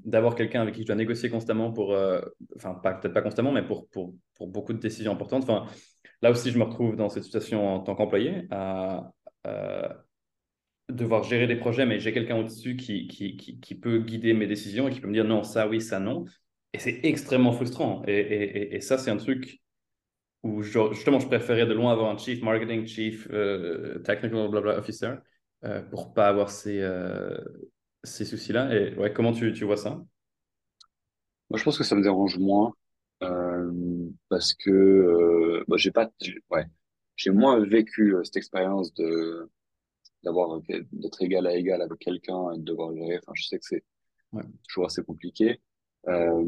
d'avoir 0.05 0.35
quelqu'un 0.35 0.61
avec 0.61 0.75
qui 0.75 0.83
je 0.83 0.87
dois 0.87 0.97
négocier 0.97 1.31
constamment 1.31 1.73
pour, 1.73 1.95
euh, 1.95 2.21
enfin, 2.57 2.75
peut-être 2.75 3.15
pas 3.15 3.23
constamment, 3.23 3.53
mais 3.53 3.63
pour, 3.63 3.89
beaucoup 4.41 4.75
de 4.75 4.79
décisions 4.79 5.13
importantes. 5.13 5.45
Enfin, 5.45 5.65
là 6.21 6.31
aussi, 6.31 6.51
je 6.51 6.59
me 6.59 6.65
retrouve 6.65 6.95
dans 6.97 7.09
cette 7.09 7.25
situation 7.25 7.67
en 7.75 7.81
tant 7.81 7.95
qu'employé, 7.95 8.47
à, 8.51 9.13
devoir 10.91 11.23
gérer 11.23 11.47
des 11.47 11.57
projets, 11.57 11.87
mais 11.87 12.01
j'ai 12.01 12.13
quelqu'un 12.13 12.37
au-dessus 12.37 12.77
qui, 12.77 13.81
peut 13.81 14.01
guider 14.01 14.35
mes 14.35 14.47
décisions 14.47 14.89
et 14.89 14.91
qui 14.91 15.01
peut 15.01 15.09
me 15.09 15.15
dire 15.15 15.25
non, 15.25 15.43
ça 15.43 15.69
oui, 15.69 15.81
ça 15.81 16.01
non. 16.01 16.27
Et 16.75 16.79
c'est 16.79 17.01
extrêmement 17.05 17.53
frustrant. 17.53 18.03
Et 18.07 18.81
ça, 18.83 18.99
c'est 18.99 19.11
un 19.11 19.17
truc 19.17 19.59
où 20.43 20.63
je- 20.63 20.93
justement 20.93 21.21
je 21.21 21.27
préférais 21.27 21.67
de 21.67 21.75
loin 21.75 21.93
avoir 21.93 22.11
un 22.11 22.19
chief 22.19 22.43
marketing, 22.43 22.87
chief 22.87 23.29
euh, 23.33 23.99
technical 24.01 24.49
blabla 24.51 24.79
officer 24.79 25.15
euh, 25.65 25.83
pour 25.83 26.15
pas 26.15 26.29
avoir 26.29 26.51
ces, 26.51 26.81
euh, 26.81 27.39
ces 28.05 28.25
soucis-là. 28.25 28.75
Et 28.75 28.95
ouais, 28.97 29.13
comment 29.13 29.33
tu, 29.33 29.53
tu 29.53 29.65
vois 29.65 29.77
ça? 29.77 30.01
Moi, 31.51 31.59
je 31.59 31.65
pense 31.65 31.79
que 31.79 31.85
ça 31.85 31.95
me 31.97 32.03
dérange 32.03 32.39
moins 32.39 32.73
euh, 33.23 33.73
parce 34.29 34.55
que 34.55 34.71
euh, 34.71 35.65
bah, 35.69 35.77
j'ai 35.77 35.91
pas, 35.91 36.11
ouais, 36.51 36.65
j'ai 37.17 37.31
moins 37.31 37.61
vécu 37.65 38.15
cette 38.25 38.37
expérience 38.37 38.93
de 38.95 39.51
d'avoir 40.25 40.61
d'être 40.93 41.23
égal 41.23 41.47
à 41.47 41.55
égal 41.57 41.83
avec 41.83 41.99
quelqu'un 42.01 42.53
et 42.53 42.59
de 42.59 42.65
devoir 42.65 42.95
gérer. 42.95 43.19
Enfin, 43.19 43.33
je 43.37 43.45
sais 43.47 43.59
que 43.59 43.65
c'est 43.67 43.85
Ouais. 44.33 44.45
toujours 44.69 44.87
assez 44.87 45.03
compliqué. 45.05 45.61
Euh, 46.09 46.45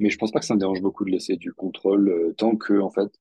mais 0.00 0.10
je 0.10 0.18
pense 0.18 0.32
pas 0.32 0.40
que 0.40 0.46
ça 0.46 0.54
me 0.54 0.60
dérange 0.60 0.82
beaucoup 0.82 1.04
de 1.04 1.10
laisser 1.10 1.36
du 1.36 1.52
contrôle 1.52 2.08
euh, 2.08 2.34
tant 2.36 2.56
que 2.56 2.80
en 2.80 2.90
fait 2.90 3.12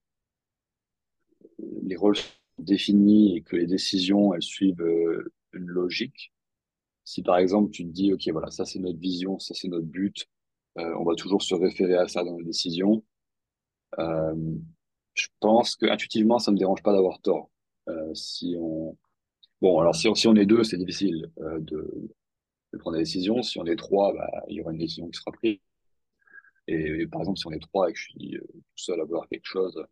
les 1.84 1.96
rôles 1.96 2.16
sont 2.18 2.24
définis 2.60 3.38
et 3.38 3.42
que 3.42 3.56
les 3.56 3.68
décisions 3.68 4.34
elles 4.34 4.42
suivent 4.44 4.82
euh, 4.82 5.32
une 5.54 5.68
logique. 5.68 6.34
Si 7.06 7.24
par 7.24 7.38
exemple 7.38 7.72
tu 7.72 7.86
te 7.86 7.92
dis 7.92 8.14
ok 8.14 8.30
voilà 8.32 8.52
ça 8.52 8.66
c'est 8.66 8.80
notre 8.80 9.00
vision, 9.00 9.40
ça 9.40 9.54
c'est 9.56 9.68
notre 9.68 9.86
but, 9.88 10.28
euh, 10.78 10.96
on 11.00 11.04
va 11.04 11.16
toujours 11.16 11.42
se 11.42 11.56
référer 11.56 11.96
à 11.96 12.08
ça 12.08 12.24
dans 12.24 12.38
les 12.38 12.46
décisions. 12.46 13.04
Euh, 14.00 14.36
je 15.16 15.28
pense 15.40 15.76
que 15.76 15.88
intuitivement 15.88 16.40
ça 16.40 16.52
me 16.52 16.58
dérange 16.58 16.84
pas 16.84 16.94
d'avoir 16.94 17.22
tort. 17.22 17.50
Euh, 17.90 18.14
si 18.14 18.56
on 18.60 18.98
bon 19.62 19.80
alors 19.80 19.96
si 19.96 20.08
on, 20.08 20.16
si 20.16 20.28
on 20.28 20.36
est 20.36 20.46
deux 20.46 20.64
c'est 20.64 20.78
difficile 20.78 21.32
euh, 21.40 21.60
de, 21.60 22.10
de 22.74 22.78
prendre 22.80 22.98
des 22.98 23.04
décisions. 23.04 23.42
Si 23.44 23.60
on 23.60 23.66
est 23.66 23.76
trois 23.78 24.14
bah 24.14 24.30
il 24.50 24.58
y 24.58 24.62
aura 24.62 24.72
une 24.74 24.80
décision 24.80 25.10
qui 25.10 25.20
sera 25.20 25.32
prise. 25.32 25.60
Et, 26.70 27.02
et 27.02 27.08
par 27.08 27.22
exemple 27.22 27.40
si 27.40 27.48
on 27.48 27.52
est 27.52 27.60
trois 27.60 27.90
et 27.90 27.94
que 27.94 28.00
je 28.00 28.10
suis 28.12 28.38
euh, 28.38 28.42
tout 28.42 28.62
seul 28.76 29.02
à 29.02 29.04
vouloir 29.04 29.28
quelque 29.28 29.46
chose 29.46 29.84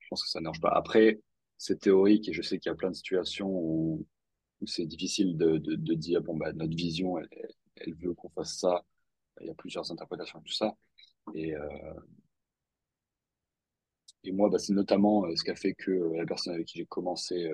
Je 0.00 0.08
pense 0.10 0.24
que 0.24 0.28
ça 0.28 0.40
ne 0.40 0.44
dérange 0.44 0.60
pas. 0.60 0.70
Après, 0.70 1.20
c'est 1.56 1.78
théorique 1.80 2.28
et 2.28 2.32
je 2.32 2.42
sais 2.42 2.58
qu'il 2.58 2.70
y 2.70 2.72
a 2.72 2.76
plein 2.76 2.90
de 2.90 2.96
situations 2.96 3.48
où, 3.48 4.06
c'est 4.66 4.86
difficile 4.86 5.36
de, 5.36 5.58
de, 5.58 5.94
dire, 5.94 6.22
bon, 6.22 6.36
bah, 6.36 6.52
notre 6.52 6.74
vision, 6.74 7.18
elle, 7.18 7.28
elle, 7.76 7.94
veut 7.94 8.14
qu'on 8.14 8.30
fasse 8.30 8.58
ça. 8.58 8.84
Il 9.40 9.46
y 9.46 9.50
a 9.50 9.54
plusieurs 9.54 9.92
interprétations 9.92 10.38
de 10.40 10.44
tout 10.44 10.52
ça. 10.52 10.74
Et, 11.34 11.54
euh, 11.54 11.94
et 14.24 14.32
moi, 14.32 14.48
bah, 14.50 14.58
c'est 14.58 14.72
notamment 14.72 15.26
euh, 15.26 15.36
ce 15.36 15.44
qui 15.44 15.50
a 15.50 15.56
fait 15.56 15.74
que 15.74 15.90
la 16.16 16.26
personne 16.26 16.54
avec 16.54 16.66
qui 16.66 16.78
j'ai 16.78 16.86
commencé 16.86 17.50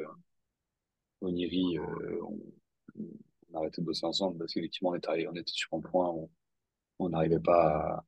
Oniri, 1.20 1.78
on, 1.80 2.40
on 2.96 3.54
a 3.54 3.58
arrêté 3.58 3.80
de 3.82 3.86
bosser 3.86 4.06
ensemble 4.06 4.38
parce 4.38 4.54
qu'effectivement, 4.54 4.90
on 4.90 4.94
on 4.94 5.34
était 5.36 5.52
sur 5.52 5.74
un 5.74 5.80
point 5.80 6.10
où 6.10 6.30
on 7.00 7.08
n'arrivait 7.10 7.40
pas 7.40 7.98
à, 7.98 8.04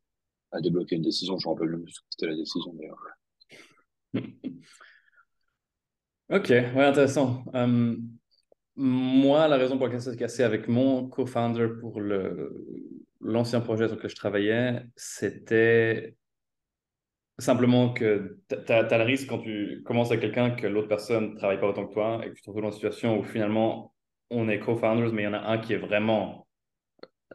à 0.54 0.60
débloquer 0.60 0.96
une 0.96 1.02
décision. 1.02 1.36
Je 1.38 1.48
me 1.48 1.54
rappelle 1.54 1.70
que 1.70 1.90
c'était 2.10 2.26
la 2.26 2.36
décision 2.36 2.72
d'ailleurs. 2.74 2.98
Ok, 6.30 6.48
ouais, 6.48 6.84
intéressant. 6.84 7.44
Euh, 7.54 7.94
moi, 8.76 9.46
la 9.46 9.56
raison 9.56 9.76
pour 9.76 9.86
laquelle 9.86 10.00
ça 10.00 10.10
s'est 10.10 10.16
cassé 10.16 10.42
avec 10.42 10.68
mon 10.68 11.06
co-founder 11.06 11.68
pour 11.80 12.00
l'ancien 13.20 13.60
projet 13.60 13.88
sur 13.88 13.96
lequel 13.96 14.10
je 14.10 14.16
travaillais, 14.16 14.86
c'était 14.96 16.16
simplement 17.38 17.92
que 17.92 18.38
tu 18.48 18.72
as, 18.72 18.98
le 18.98 19.04
risque 19.04 19.28
quand 19.28 19.40
tu 19.40 19.82
commences 19.84 20.08
avec 20.08 20.22
quelqu'un 20.22 20.52
que 20.52 20.66
l'autre 20.66 20.88
personne 20.88 21.32
ne 21.32 21.36
travaille 21.36 21.60
pas 21.60 21.68
autant 21.68 21.86
que 21.86 21.92
toi 21.92 22.20
et 22.24 22.30
que 22.30 22.34
tu 22.34 22.42
te 22.42 22.48
retrouves 22.48 22.62
dans 22.62 22.70
une 22.70 22.74
situation 22.74 23.18
où 23.18 23.22
finalement 23.22 23.94
on 24.30 24.48
est 24.48 24.60
co-founders, 24.60 25.12
mais 25.12 25.22
il 25.22 25.26
y 25.26 25.28
en 25.28 25.34
a 25.34 25.50
un 25.50 25.58
qui 25.58 25.74
est 25.74 25.78
vraiment 25.78 26.43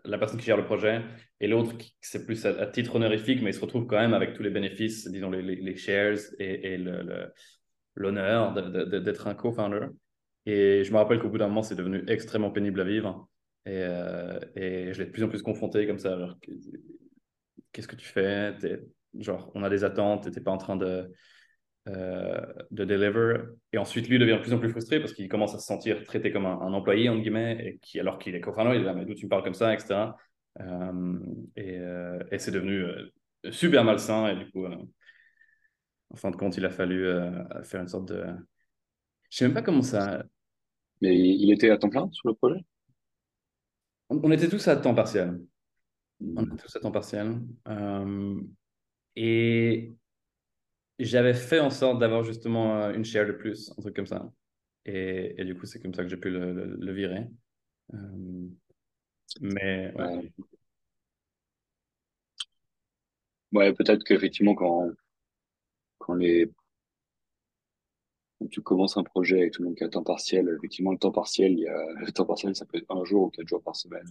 la 0.05 0.17
personne 0.17 0.39
qui 0.39 0.45
gère 0.45 0.57
le 0.57 0.65
projet 0.65 1.01
et 1.39 1.47
l'autre 1.47 1.77
qui 1.77 1.95
c'est 2.01 2.25
plus 2.25 2.45
à, 2.45 2.65
titre 2.67 2.95
honorifique, 2.95 3.41
mais 3.41 3.51
il 3.51 3.53
se 3.53 3.61
retrouve 3.61 3.85
quand 3.85 3.99
même 3.99 4.13
avec 4.13 4.33
tous 4.33 4.43
les 4.43 4.49
bénéfices, 4.49 5.07
disons 5.09 5.29
les, 5.29 5.41
les, 5.41 5.75
shares 5.75 6.17
et, 6.39 6.73
et 6.73 6.85
l'honneur 7.95 8.53
d'être 8.53 9.27
un 9.27 9.35
co-founder. 9.35 9.87
Et 10.45 10.83
je 10.83 10.91
me 10.91 10.97
rappelle 10.97 11.19
qu'au 11.19 11.29
bout 11.29 11.37
d'un 11.37 11.47
moment, 11.47 11.63
c'est 11.63 11.75
devenu 11.75 12.03
extrêmement 12.07 12.51
pénible 12.51 12.81
à 12.81 12.83
vivre. 12.83 13.29
Et, 13.65 13.71
euh, 13.83 14.39
et 14.55 14.93
je 14.93 14.99
l'ai 14.99 15.05
de 15.05 15.11
plus 15.11 15.23
en 15.23 15.29
plus 15.29 15.41
confronté 15.41 15.85
comme 15.85 15.99
ça. 15.99 16.17
Qu'est-ce 17.71 17.87
que 17.87 17.95
tu 17.95 18.07
fais? 18.07 18.55
Genre, 19.17 19.51
on 19.53 19.63
a 19.63 19.69
des 19.69 19.83
attentes, 19.83 20.23
tu 20.23 20.29
n'es 20.31 20.43
pas 20.43 20.51
en 20.51 20.57
train 20.57 20.75
de, 20.75 21.11
de 21.89 22.85
deliver. 22.85 23.37
Et 23.73 23.77
ensuite, 23.77 24.07
lui 24.09 24.19
devient 24.19 24.33
de 24.33 24.41
plus 24.41 24.53
en 24.53 24.59
plus 24.59 24.69
frustré 24.69 24.99
parce 24.99 25.13
qu'il 25.13 25.27
commence 25.29 25.55
à 25.55 25.59
se 25.59 25.65
sentir 25.65 26.03
traité 26.05 26.31
comme 26.31 26.45
un, 26.45 26.59
un 26.61 26.73
employé, 26.73 27.09
entre 27.09 27.21
guillemets, 27.21 27.57
et 27.65 27.77
qui, 27.81 27.99
alors 27.99 28.19
qu'il 28.19 28.35
est 28.35 28.41
co-founder, 28.41 28.75
il 28.75 28.81
est 28.81 28.85
là, 28.85 28.93
mais 28.93 29.05
d'où 29.05 29.13
tu 29.15 29.25
me 29.25 29.29
parles 29.29 29.43
comme 29.43 29.53
ça, 29.53 29.73
etc. 29.73 30.17
Euh, 30.61 31.19
et, 31.55 31.77
euh, 31.79 32.19
et 32.31 32.39
c'est 32.39 32.51
devenu 32.51 32.83
euh, 32.83 33.09
super 33.51 33.83
malsain. 33.83 34.29
Et 34.29 34.35
du 34.45 34.51
coup, 34.51 34.65
euh, 34.65 34.75
en 36.11 36.15
fin 36.17 36.31
de 36.31 36.35
compte, 36.35 36.57
il 36.57 36.65
a 36.65 36.69
fallu 36.69 37.05
euh, 37.05 37.63
faire 37.63 37.81
une 37.81 37.87
sorte 37.87 38.07
de. 38.09 38.23
Je 39.29 39.37
sais 39.37 39.45
même 39.45 39.53
pas 39.53 39.61
comment 39.61 39.81
ça. 39.81 40.23
Mais 41.01 41.17
il 41.17 41.51
était 41.53 41.69
à 41.71 41.77
temps 41.77 41.89
plein 41.89 42.09
sur 42.11 42.29
le 42.29 42.35
projet? 42.35 42.61
On, 44.09 44.19
on 44.23 44.31
était 44.31 44.49
tous 44.49 44.67
à 44.67 44.75
temps 44.75 44.95
partiel. 44.95 45.39
On 46.35 46.43
Hmm. 46.43 46.45
était 46.45 46.57
tous 46.57 46.75
à 46.75 46.79
temps 46.79 46.91
partiel. 46.91 47.41
Euh, 47.67 48.41
et 49.15 49.91
j'avais 51.05 51.33
fait 51.33 51.59
en 51.59 51.69
sorte 51.69 51.99
d'avoir 51.99 52.23
justement 52.23 52.75
euh, 52.75 52.93
une 52.93 53.05
share 53.05 53.25
de 53.25 53.31
plus, 53.31 53.71
un 53.77 53.81
truc 53.81 53.95
comme 53.95 54.07
ça. 54.07 54.31
Et, 54.85 55.35
et 55.39 55.45
du 55.45 55.55
coup, 55.55 55.65
c'est 55.65 55.79
comme 55.81 55.93
ça 55.93 56.03
que 56.03 56.09
j'ai 56.09 56.17
pu 56.17 56.29
le, 56.29 56.53
le, 56.53 56.77
le 56.79 56.93
virer. 56.93 57.27
mais 59.41 59.93
ouais. 59.95 60.31
Ouais, 63.51 63.73
peut-être 63.73 64.03
qu'effectivement, 64.03 64.53
quand, 64.55 64.89
quand 65.97 66.15
les, 66.15 66.51
quand 68.39 68.47
tu 68.47 68.61
commences 68.61 68.97
un 68.97 69.03
projet 69.03 69.41
avec 69.41 69.53
tout 69.53 69.61
le 69.61 69.69
monde 69.69 69.77
qui 69.77 69.83
a 69.83 69.89
temps 69.89 70.03
partiel, 70.03 70.47
effectivement, 70.57 70.91
le 70.91 70.97
temps 70.97 71.11
partiel, 71.11 71.53
il 71.53 71.59
y 71.59 71.67
a, 71.67 71.85
le 72.05 72.11
temps 72.11 72.25
partiel, 72.25 72.55
ça 72.55 72.65
peut 72.65 72.77
être 72.77 72.89
un 72.89 73.03
jour 73.03 73.23
ou 73.23 73.29
quatre 73.29 73.47
jours 73.47 73.61
par 73.61 73.75
semaine. 73.75 74.05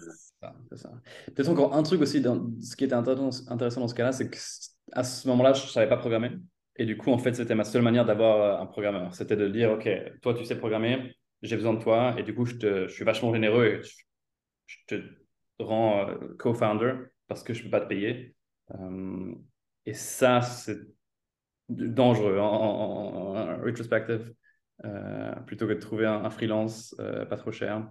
Peut-être 1.26 1.48
encore 1.48 1.74
un 1.74 1.82
truc 1.82 2.00
aussi, 2.00 2.20
dans, 2.20 2.50
ce 2.60 2.76
qui 2.76 2.84
était 2.84 2.94
intéressant, 2.94 3.80
dans 3.80 3.88
ce 3.88 3.94
cas-là, 3.94 4.12
c'est 4.12 4.28
qu'à 4.30 5.04
ce 5.04 5.28
moment-là, 5.28 5.52
je 5.52 5.64
ne 5.64 5.68
savais 5.68 5.88
pas 5.88 5.96
programmer. 5.96 6.30
Et 6.78 6.86
du 6.86 6.96
coup, 6.96 7.10
en 7.10 7.18
fait, 7.18 7.34
c'était 7.34 7.54
ma 7.54 7.64
seule 7.64 7.82
manière 7.82 8.04
d'avoir 8.04 8.60
euh, 8.60 8.62
un 8.62 8.66
programmeur. 8.66 9.14
C'était 9.14 9.36
de 9.36 9.48
dire, 9.48 9.72
OK, 9.72 9.88
toi, 10.22 10.34
tu 10.34 10.44
sais 10.44 10.56
programmer, 10.58 11.16
j'ai 11.42 11.56
besoin 11.56 11.74
de 11.74 11.82
toi. 11.82 12.14
Et 12.18 12.22
du 12.22 12.34
coup, 12.34 12.46
je, 12.46 12.54
te, 12.54 12.86
je 12.88 12.92
suis 12.92 13.04
vachement 13.04 13.32
généreux 13.32 13.66
et 13.66 13.82
je, 14.66 14.76
te 14.86 15.02
rends 15.58 16.08
euh, 16.08 16.36
co-founder 16.38 16.94
parce 17.26 17.42
que 17.42 17.52
je 17.54 17.60
ne 17.60 17.64
peux 17.64 17.70
pas 17.70 17.80
te 17.80 17.88
payer. 17.88 18.34
Euh, 18.72 19.34
et 19.86 19.94
ça, 19.94 20.40
c'est 20.42 20.78
dangereux 21.68 22.38
en, 22.38 22.44
en, 22.46 23.62
retrospective, 23.62 24.34
euh, 24.84 25.34
plutôt 25.46 25.66
que 25.66 25.72
de 25.74 25.80
trouver 25.80 26.06
un, 26.06 26.30
freelance 26.30 26.94
euh, 27.00 27.26
pas 27.26 27.36
trop 27.36 27.52
cher. 27.52 27.88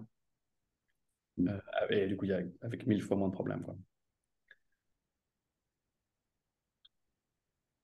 Mm. 1.37 1.49
et 1.89 2.07
du 2.07 2.17
coup, 2.17 2.25
il 2.25 2.29
y 2.29 2.33
a 2.33 2.41
avec 2.61 2.85
mille 2.87 3.01
fois 3.01 3.17
moins 3.17 3.29
de 3.29 3.33
problèmes. 3.33 3.61
Quoi. 3.63 3.75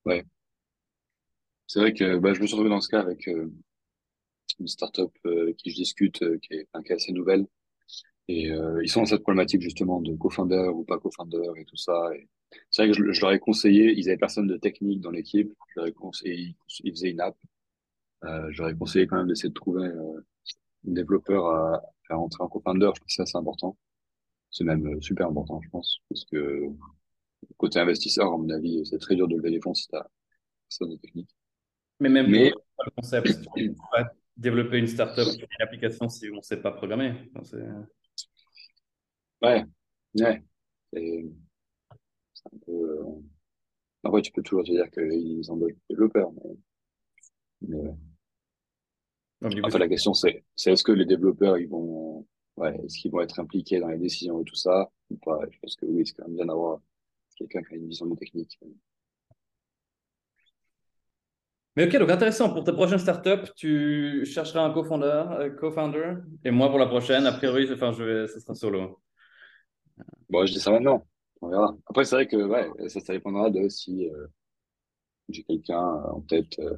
Ouais. 0.05 0.25
C'est 1.73 1.79
vrai 1.79 1.93
que 1.93 2.17
bah, 2.19 2.36
je 2.36 2.39
me 2.39 2.45
suis 2.45 2.53
retrouvé 2.53 2.69
dans 2.69 2.81
ce 2.81 2.88
cas 2.88 2.99
avec 2.99 3.25
une 3.25 4.67
startup 4.67 5.12
qui 5.57 5.71
je 5.71 5.75
discute, 5.75 6.19
qui 6.39 6.53
est, 6.53 6.67
qui 6.86 6.91
est 6.91 6.95
assez 6.95 7.12
nouvelle. 7.12 7.47
Et 8.27 8.51
ils 8.83 8.88
sont 8.89 8.99
dans 8.99 9.07
cette 9.07 9.23
problématique 9.23 9.62
justement 9.62 9.99
de 9.99 10.15
co-founder 10.15 10.69
ou 10.71 10.83
pas 10.83 10.99
co-founder 10.99 11.49
et 11.57 11.65
tout 11.65 11.75
ça. 11.75 12.12
C'est 12.69 12.83
vrai 12.86 12.95
que 12.95 13.12
je, 13.12 13.21
leur 13.21 13.31
ai 13.31 13.39
conseillé, 13.39 13.91
ils 13.97 14.07
avaient 14.07 14.17
personne 14.17 14.45
de 14.45 14.55
technique 14.55 15.01
dans 15.01 15.09
l'équipe, 15.09 15.51
je 15.69 15.79
leur 15.79 15.88
ai 15.88 15.93
conseillé, 15.93 16.55
ils, 16.83 16.91
faisaient 16.91 17.09
une 17.09 17.21
app. 17.21 17.36
Euh, 18.23 18.51
je 18.51 18.62
leur 18.62 18.69
ai 18.69 18.75
conseillé 18.77 19.07
quand 19.07 19.17
même 19.17 19.27
d'essayer 19.27 19.49
de 19.49 19.55
trouver 19.55 19.88
euh, 19.88 20.19
un 20.88 20.91
développeur 20.91 21.47
à 21.47 21.81
faire 22.07 22.19
entrer 22.19 22.43
en 22.43 22.49
co-founder. 22.49 22.91
Je 22.93 22.99
pense 23.01 23.15
que 23.17 23.25
c'est 23.25 23.36
important. 23.36 23.75
C'est 24.51 24.63
même 24.63 24.86
euh, 24.86 25.01
super 25.01 25.27
important, 25.27 25.59
je 25.63 25.69
pense, 25.69 26.01
parce 26.07 26.23
que 26.25 26.67
côté 27.57 27.79
investisseur, 27.79 28.31
à 28.31 28.38
mon 28.38 28.49
avis, 28.51 28.86
c'est 28.86 28.99
très 28.99 29.15
dur 29.15 29.27
de 29.27 29.36
lever 29.36 29.49
les 29.49 29.59
fonds 29.59 29.73
si 29.73 29.88
tu 29.88 29.95
as 29.95 30.07
personne 30.69 30.91
de 30.91 30.97
technique. 30.97 31.29
Mais 32.03 32.09
même 32.09 32.29
Mais... 32.29 32.51
pour 32.51 32.85
le 32.85 32.91
concept, 32.91 33.45
pas 33.91 34.11
développer 34.35 34.77
une 34.77 34.87
startup, 34.87 35.25
une 35.39 35.63
application 35.63 36.09
si 36.09 36.29
on 36.29 36.37
ne 36.37 36.41
sait 36.41 36.61
pas 36.61 36.71
programmer. 36.71 37.13
Enfin, 37.33 37.85
ouais, 39.41 39.63
ouais. 40.15 40.43
Et 40.97 41.25
un 42.51 42.57
peu. 42.65 42.71
Euh... 42.71 43.05
En 44.03 44.09
vrai, 44.09 44.21
tu 44.21 44.33
peux 44.33 44.41
toujours 44.43 44.65
te 44.65 44.71
dire 44.71 44.91
qu'ils 44.91 45.49
embauchent 45.49 45.71
des 45.71 45.79
développeurs, 45.91 46.29
mais. 46.33 46.57
mais... 49.41 49.63
en 49.63 49.69
fait, 49.69 49.79
la 49.79 49.87
question, 49.87 50.13
c'est 50.13 50.43
est-ce 50.65 50.83
que 50.83 50.91
les 50.91 51.05
développeurs, 51.05 51.57
ils 51.57 51.69
vont. 51.69 52.27
Ouais, 52.57 52.75
est-ce 52.83 52.99
qu'ils 52.99 53.11
vont 53.11 53.21
être 53.21 53.39
impliqués 53.39 53.79
dans 53.79 53.87
les 53.87 53.97
décisions 53.97 54.41
et 54.41 54.43
tout 54.43 54.55
ça 54.55 54.91
ou 55.09 55.15
pas? 55.15 55.39
Je 55.49 55.57
pense 55.59 55.77
que 55.77 55.85
oui, 55.85 56.05
c'est 56.05 56.15
quand 56.15 56.27
même 56.27 56.35
bien 56.35 56.47
d'avoir 56.47 56.81
quelqu'un 57.37 57.63
qui 57.63 57.75
a 57.75 57.77
une 57.77 57.87
vision 57.87 58.13
technique. 58.13 58.59
Mais 61.75 61.88
ok, 61.88 61.97
donc 61.97 62.09
intéressant. 62.09 62.53
Pour 62.53 62.63
ta 62.63 62.73
prochaine 62.73 62.99
startup, 62.99 63.49
tu 63.55 64.25
chercheras 64.25 64.63
un 64.63 64.71
co-founder, 64.71 65.23
euh, 65.39 65.49
co-founder? 65.49 66.15
Et 66.43 66.51
moi, 66.51 66.69
pour 66.69 66.77
la 66.77 66.86
prochaine, 66.86 67.25
a 67.25 67.31
priori, 67.31 67.67
enfin, 67.71 67.91
je 67.91 68.03
vais, 68.03 68.27
ce 68.27 68.39
sera 68.39 68.53
solo. 68.53 69.01
Bon, 70.29 70.45
je 70.45 70.53
dis 70.53 70.59
ça 70.59 70.71
maintenant. 70.71 71.05
On 71.41 71.49
verra. 71.49 71.75
Après, 71.88 72.05
c'est 72.05 72.15
vrai 72.15 72.27
que 72.27 72.38
ouais, 72.38 72.89
ça, 72.89 72.99
ça 72.99 73.13
dépendra 73.13 73.49
de 73.49 73.67
si 73.69 74.07
euh, 74.07 74.27
j'ai 75.29 75.43
quelqu'un 75.43 75.79
en 75.79 76.21
tête 76.21 76.59
euh, 76.59 76.77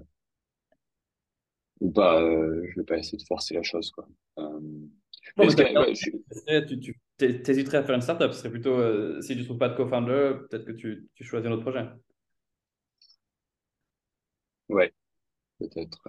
ou 1.81 1.91
pas. 1.91 2.21
Euh, 2.21 2.65
je 2.69 2.79
vais 2.79 2.85
pas 2.85 2.97
essayer 2.97 3.17
de 3.17 3.23
forcer 3.23 3.53
la 3.53 3.63
chose. 3.63 3.91
Quoi. 3.91 4.07
tu, 5.37 6.99
hésiterais 7.19 7.77
à 7.77 7.83
faire 7.83 7.95
une 7.95 8.01
startup. 8.01 8.31
Ce 8.31 8.39
serait 8.39 8.49
plutôt, 8.49 9.21
si 9.21 9.33
tu 9.33 9.41
ne 9.41 9.45
trouves 9.45 9.57
pas 9.57 9.69
de 9.69 9.75
co-founder, 9.75 10.35
peut-être 10.49 10.65
que 10.65 10.71
tu, 10.71 11.09
tu, 11.15 11.23
choisis 11.25 11.47
un 11.47 11.51
autre 11.51 11.63
projet. 11.63 11.85
Ouais, 14.69 14.93
peut-être. 15.59 16.07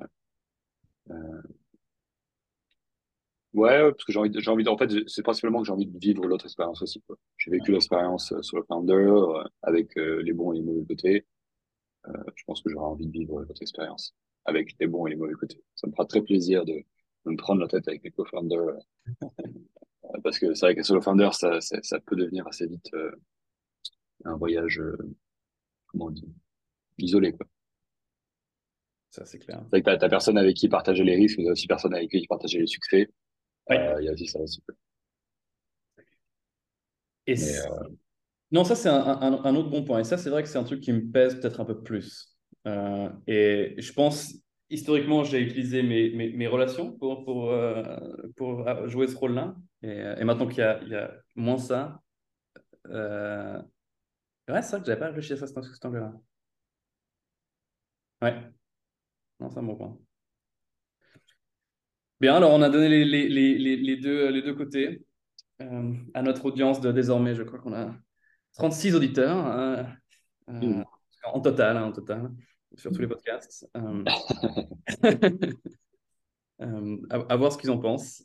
Ouais, 3.57 3.91
parce 3.91 4.05
que 4.05 4.13
j'ai 4.13 4.19
envie, 4.19 4.31
j'ai 4.39 4.51
envie 4.51 4.65
de, 4.65 4.69
en 4.69 4.77
fait, 4.77 4.91
c'est 5.07 5.23
principalement 5.23 5.61
que 5.61 5.67
j'ai 5.67 5.73
envie 5.73 5.87
de 5.87 5.99
vivre 5.99 6.27
l'autre 6.27 6.45
expérience 6.45 6.83
aussi. 6.83 7.03
J'ai 7.39 7.51
vécu 7.51 7.73
l'expérience 7.73 8.33
euh, 8.33 8.43
sur 8.43 8.59
le 8.59 8.65
Founder 8.65 8.93
euh, 8.93 9.45
avec 9.63 9.97
euh, 9.97 10.23
les 10.23 10.35
bons 10.35 10.53
et 10.53 10.57
les 10.59 10.63
mauvais 10.63 10.85
côtés. 10.85 11.27
Euh, 12.09 12.13
je 12.35 12.45
pense 12.45 12.63
que 12.63 12.71
j'aurai 12.71 12.87
envie 12.87 13.07
de 13.07 13.13
vivre 13.13 13.41
l'autre 13.41 13.63
expérience 13.63 14.15
avec 14.45 14.75
les 14.79 14.87
bons 14.87 15.07
et 15.07 15.11
les 15.11 15.17
mauvais 15.17 15.35
côtés. 15.35 15.63
Ça 15.75 15.87
me 15.87 15.93
fera 15.93 16.05
très 16.07 16.23
plaisir 16.23 16.67
de, 16.67 16.75
de 16.75 17.31
me 17.31 17.37
prendre 17.37 17.63
la 17.63 17.69
tête 17.69 17.89
avec 17.89 18.03
les 18.05 18.11
co-founders. 18.11 18.77
parce 20.23 20.39
que 20.39 20.55
c'est 20.55 20.73
vrai 20.73 20.83
sur 20.83 20.95
le 20.95 21.01
Founder, 21.01 21.31
ça, 21.33 21.61
ça, 21.63 21.79
ça, 21.83 21.99
peut 22.01 22.17
devenir 22.17 22.47
assez 22.47 22.67
vite 22.67 22.91
un 24.25 24.37
voyage, 24.37 24.83
comment 25.87 26.07
on 26.07 26.11
dit, 26.11 26.29
isolé, 26.99 27.33
quoi. 27.33 27.47
Ça, 29.11 29.25
c'est 29.25 29.39
clair. 29.39 29.65
C'est 29.73 29.83
que 29.83 29.97
t'as, 29.97 30.09
personne 30.09 30.39
avec 30.39 30.57
qui 30.57 30.69
partager 30.69 31.05
les 31.05 31.17
risques, 31.17 31.39
mais 31.39 31.51
aussi 31.51 31.67
personne 31.67 31.95
avec 31.95 32.11
qui 32.11 32.27
partager 32.27 32.59
les 32.59 32.67
succès. 32.67 33.09
Euh, 33.71 33.97
il 34.01 34.05
y 34.05 34.09
a 34.09 34.13
aussi 34.13 34.27
ça 34.27 34.41
aussi. 34.41 34.63
Et 37.27 37.35
euh, 37.35 37.89
Non, 38.53 38.63
ça 38.65 38.77
c'est 38.77 38.89
un, 38.89 39.01
un, 39.01 39.55
autre 39.57 39.71
bon 39.71 39.85
point. 39.85 40.01
Et 40.01 40.05
ça, 40.05 40.19
c'est 40.19 40.31
vrai 40.31 40.43
que 40.43 40.49
c'est 40.49 40.59
un 40.59 40.65
truc 40.65 40.81
qui 40.81 40.93
me 40.93 41.11
pèse 41.11 41.41
peut-être 41.41 41.61
un 41.61 41.65
peu 41.65 41.83
plus. 41.83 42.37
Euh, 42.67 43.09
et 43.27 43.75
je 43.79 43.93
pense, 43.93 44.35
historiquement, 44.71 45.25
j'ai 45.25 45.41
utilisé 45.41 45.83
mes, 45.83 46.11
mes, 46.11 46.31
mes, 46.31 46.47
relations 46.47 46.93
pour, 46.93 47.25
pour, 47.25 47.53
pour 48.37 48.89
jouer 48.89 49.09
ce 49.09 49.17
rôle-là. 49.17 49.57
Et, 49.83 49.99
et, 50.19 50.25
maintenant 50.25 50.47
qu'il 50.47 50.59
y, 50.59 50.91
y, 50.91 50.95
a 50.95 51.15
moins 51.35 51.59
ça, 51.59 52.01
ouais, 52.85 54.63
c'est 54.63 54.71
vrai 54.71 54.81
que 54.81 54.87
j'avais 54.87 54.99
pas 54.99 55.07
réfléchi 55.09 55.33
à 55.33 55.37
ça, 55.37 55.47
cet 55.47 55.85
angle-là. 55.85 56.13
Ouais, 58.23 58.35
non, 59.41 59.57
un 59.57 59.63
bon 59.63 59.77
point. 59.77 59.99
Bien, 62.21 62.37
alors 62.37 62.53
on 62.53 62.63
a 62.63 62.71
donné 62.71 62.89
les, 62.89 63.05
les, 63.05 63.29
les, 63.59 63.77
les 63.77 63.97
deux, 63.97 64.31
les 64.31 64.43
deux 64.43 64.55
côtés 64.55 65.07
euh, 65.63 65.95
à 66.15 66.23
notre 66.23 66.47
audience 66.47 66.81
de 66.81 66.93
désormais, 66.93 67.35
je 67.35 67.43
crois 67.43 67.59
qu'on 67.59 67.75
a 67.75 67.95
36 68.55 68.95
auditeurs 68.95 69.37
hein, 69.37 69.87
euh, 70.49 70.53
mmh. 70.53 70.85
en 71.25 71.41
total, 71.41 71.77
hein, 71.77 71.85
en 71.85 71.93
total, 71.93 72.31
sur 72.75 72.93
tous 72.93 73.01
les 73.01 73.09
podcasts. 73.09 73.69
Euh, 73.77 74.05
à, 77.11 77.37
voir 77.37 77.53
ce 77.53 77.59
qu'ils 77.59 77.71
en 77.71 77.79
pensent. 77.79 78.25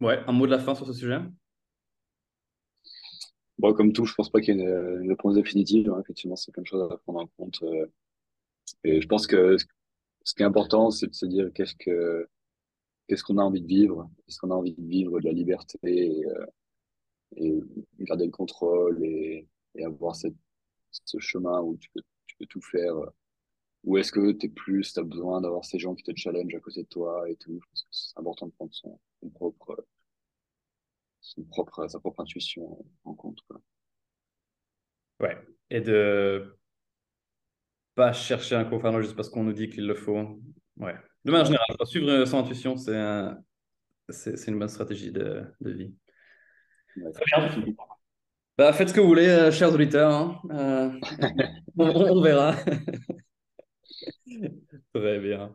ouais, 0.00 0.22
un 0.26 0.32
mot 0.32 0.46
de 0.46 0.50
la 0.50 0.58
fin 0.58 0.74
sur 0.74 0.86
ce 0.86 0.92
sujet? 0.92 1.20
Bon, 3.58 3.74
comme 3.74 3.92
tout, 3.92 4.04
je 4.04 4.14
pense 4.14 4.30
pas 4.30 4.40
qu'il 4.40 4.56
y 4.56 4.60
ait 4.60 4.62
une, 4.62 5.02
une 5.02 5.10
réponse 5.10 5.34
définitive. 5.34 5.90
Hein. 5.90 6.00
Effectivement, 6.00 6.36
c'est 6.36 6.52
plein 6.52 6.62
de 6.62 6.66
choses 6.68 6.90
à 6.92 6.96
prendre 6.98 7.20
en 7.20 7.26
compte. 7.36 7.60
et 8.84 9.00
je 9.00 9.06
pense 9.08 9.26
que 9.26 9.56
ce 10.24 10.34
qui 10.34 10.42
est 10.42 10.46
important, 10.46 10.90
c'est 10.90 11.08
de 11.08 11.14
se 11.14 11.26
dire 11.26 11.50
qu'est-ce 11.54 11.74
que 11.74 12.28
qu'est-ce 13.08 13.24
qu'on 13.24 13.38
a 13.38 13.42
envie 13.42 13.62
de 13.62 13.66
vivre, 13.66 14.10
est-ce 14.28 14.38
qu'on 14.38 14.50
a 14.50 14.54
envie 14.54 14.74
de 14.74 14.86
vivre 14.86 15.18
de 15.18 15.24
la 15.24 15.32
liberté 15.32 15.78
et, 15.82 16.26
euh, 16.26 16.46
et 17.36 17.60
garder 18.00 18.26
le 18.26 18.30
contrôle 18.30 19.02
et, 19.04 19.48
et 19.74 19.84
avoir 19.84 20.14
cette, 20.14 20.36
ce 20.90 21.18
chemin 21.18 21.60
où 21.62 21.76
tu 21.78 21.90
peux, 21.90 22.02
tu 22.26 22.36
peux 22.36 22.46
tout 22.46 22.60
faire. 22.60 22.94
Ou 23.84 23.96
est-ce 23.96 24.12
que 24.12 24.32
tu 24.32 24.46
es 24.46 24.48
plus, 24.48 24.92
tu 24.92 25.00
as 25.00 25.04
besoin 25.04 25.40
d'avoir 25.40 25.64
ces 25.64 25.78
gens 25.78 25.94
qui 25.94 26.02
te 26.02 26.12
challenge 26.14 26.54
à 26.54 26.60
côté 26.60 26.82
de 26.82 26.88
toi 26.88 27.28
et 27.30 27.36
tout? 27.36 27.58
Je 27.62 27.68
pense 27.70 27.82
que 27.82 27.88
c'est 27.90 28.18
important 28.18 28.46
de 28.46 28.52
prendre 28.52 28.74
son, 28.74 28.98
son 29.20 29.30
propre, 29.30 29.86
son 31.28 31.42
propre, 31.44 31.86
sa 31.88 32.00
propre 32.00 32.20
intuition 32.20 32.84
en 33.04 33.14
compte. 33.14 33.38
Quoi. 33.48 33.60
Ouais. 35.20 35.38
Et 35.70 35.80
de 35.80 36.56
pas 37.94 38.12
chercher 38.12 38.54
un 38.54 38.64
co 38.64 38.80
juste 39.00 39.16
parce 39.16 39.28
qu'on 39.28 39.44
nous 39.44 39.52
dit 39.52 39.68
qu'il 39.68 39.86
le 39.86 39.94
faut. 39.94 40.40
Ouais. 40.76 40.94
De 41.24 41.32
manière 41.32 41.46
générale, 41.46 41.76
suivre 41.84 42.24
son 42.24 42.38
intuition, 42.38 42.76
c'est 42.76 42.96
c'est 44.10 44.48
une 44.48 44.58
bonne 44.58 44.68
stratégie 44.68 45.12
de, 45.12 45.44
de 45.60 45.70
vie. 45.70 45.94
Très 47.12 47.24
bien. 47.26 47.50
Bah, 48.56 48.72
faites 48.72 48.88
ce 48.88 48.94
que 48.94 49.00
vous 49.00 49.08
voulez, 49.08 49.28
euh, 49.28 49.52
chers 49.52 49.72
auditeurs. 49.72 50.10
Hein. 50.10 50.40
Euh, 50.50 50.90
on, 51.78 51.88
on, 51.88 52.22
verra. 52.22 52.56
Très 54.94 55.18
bien. 55.20 55.52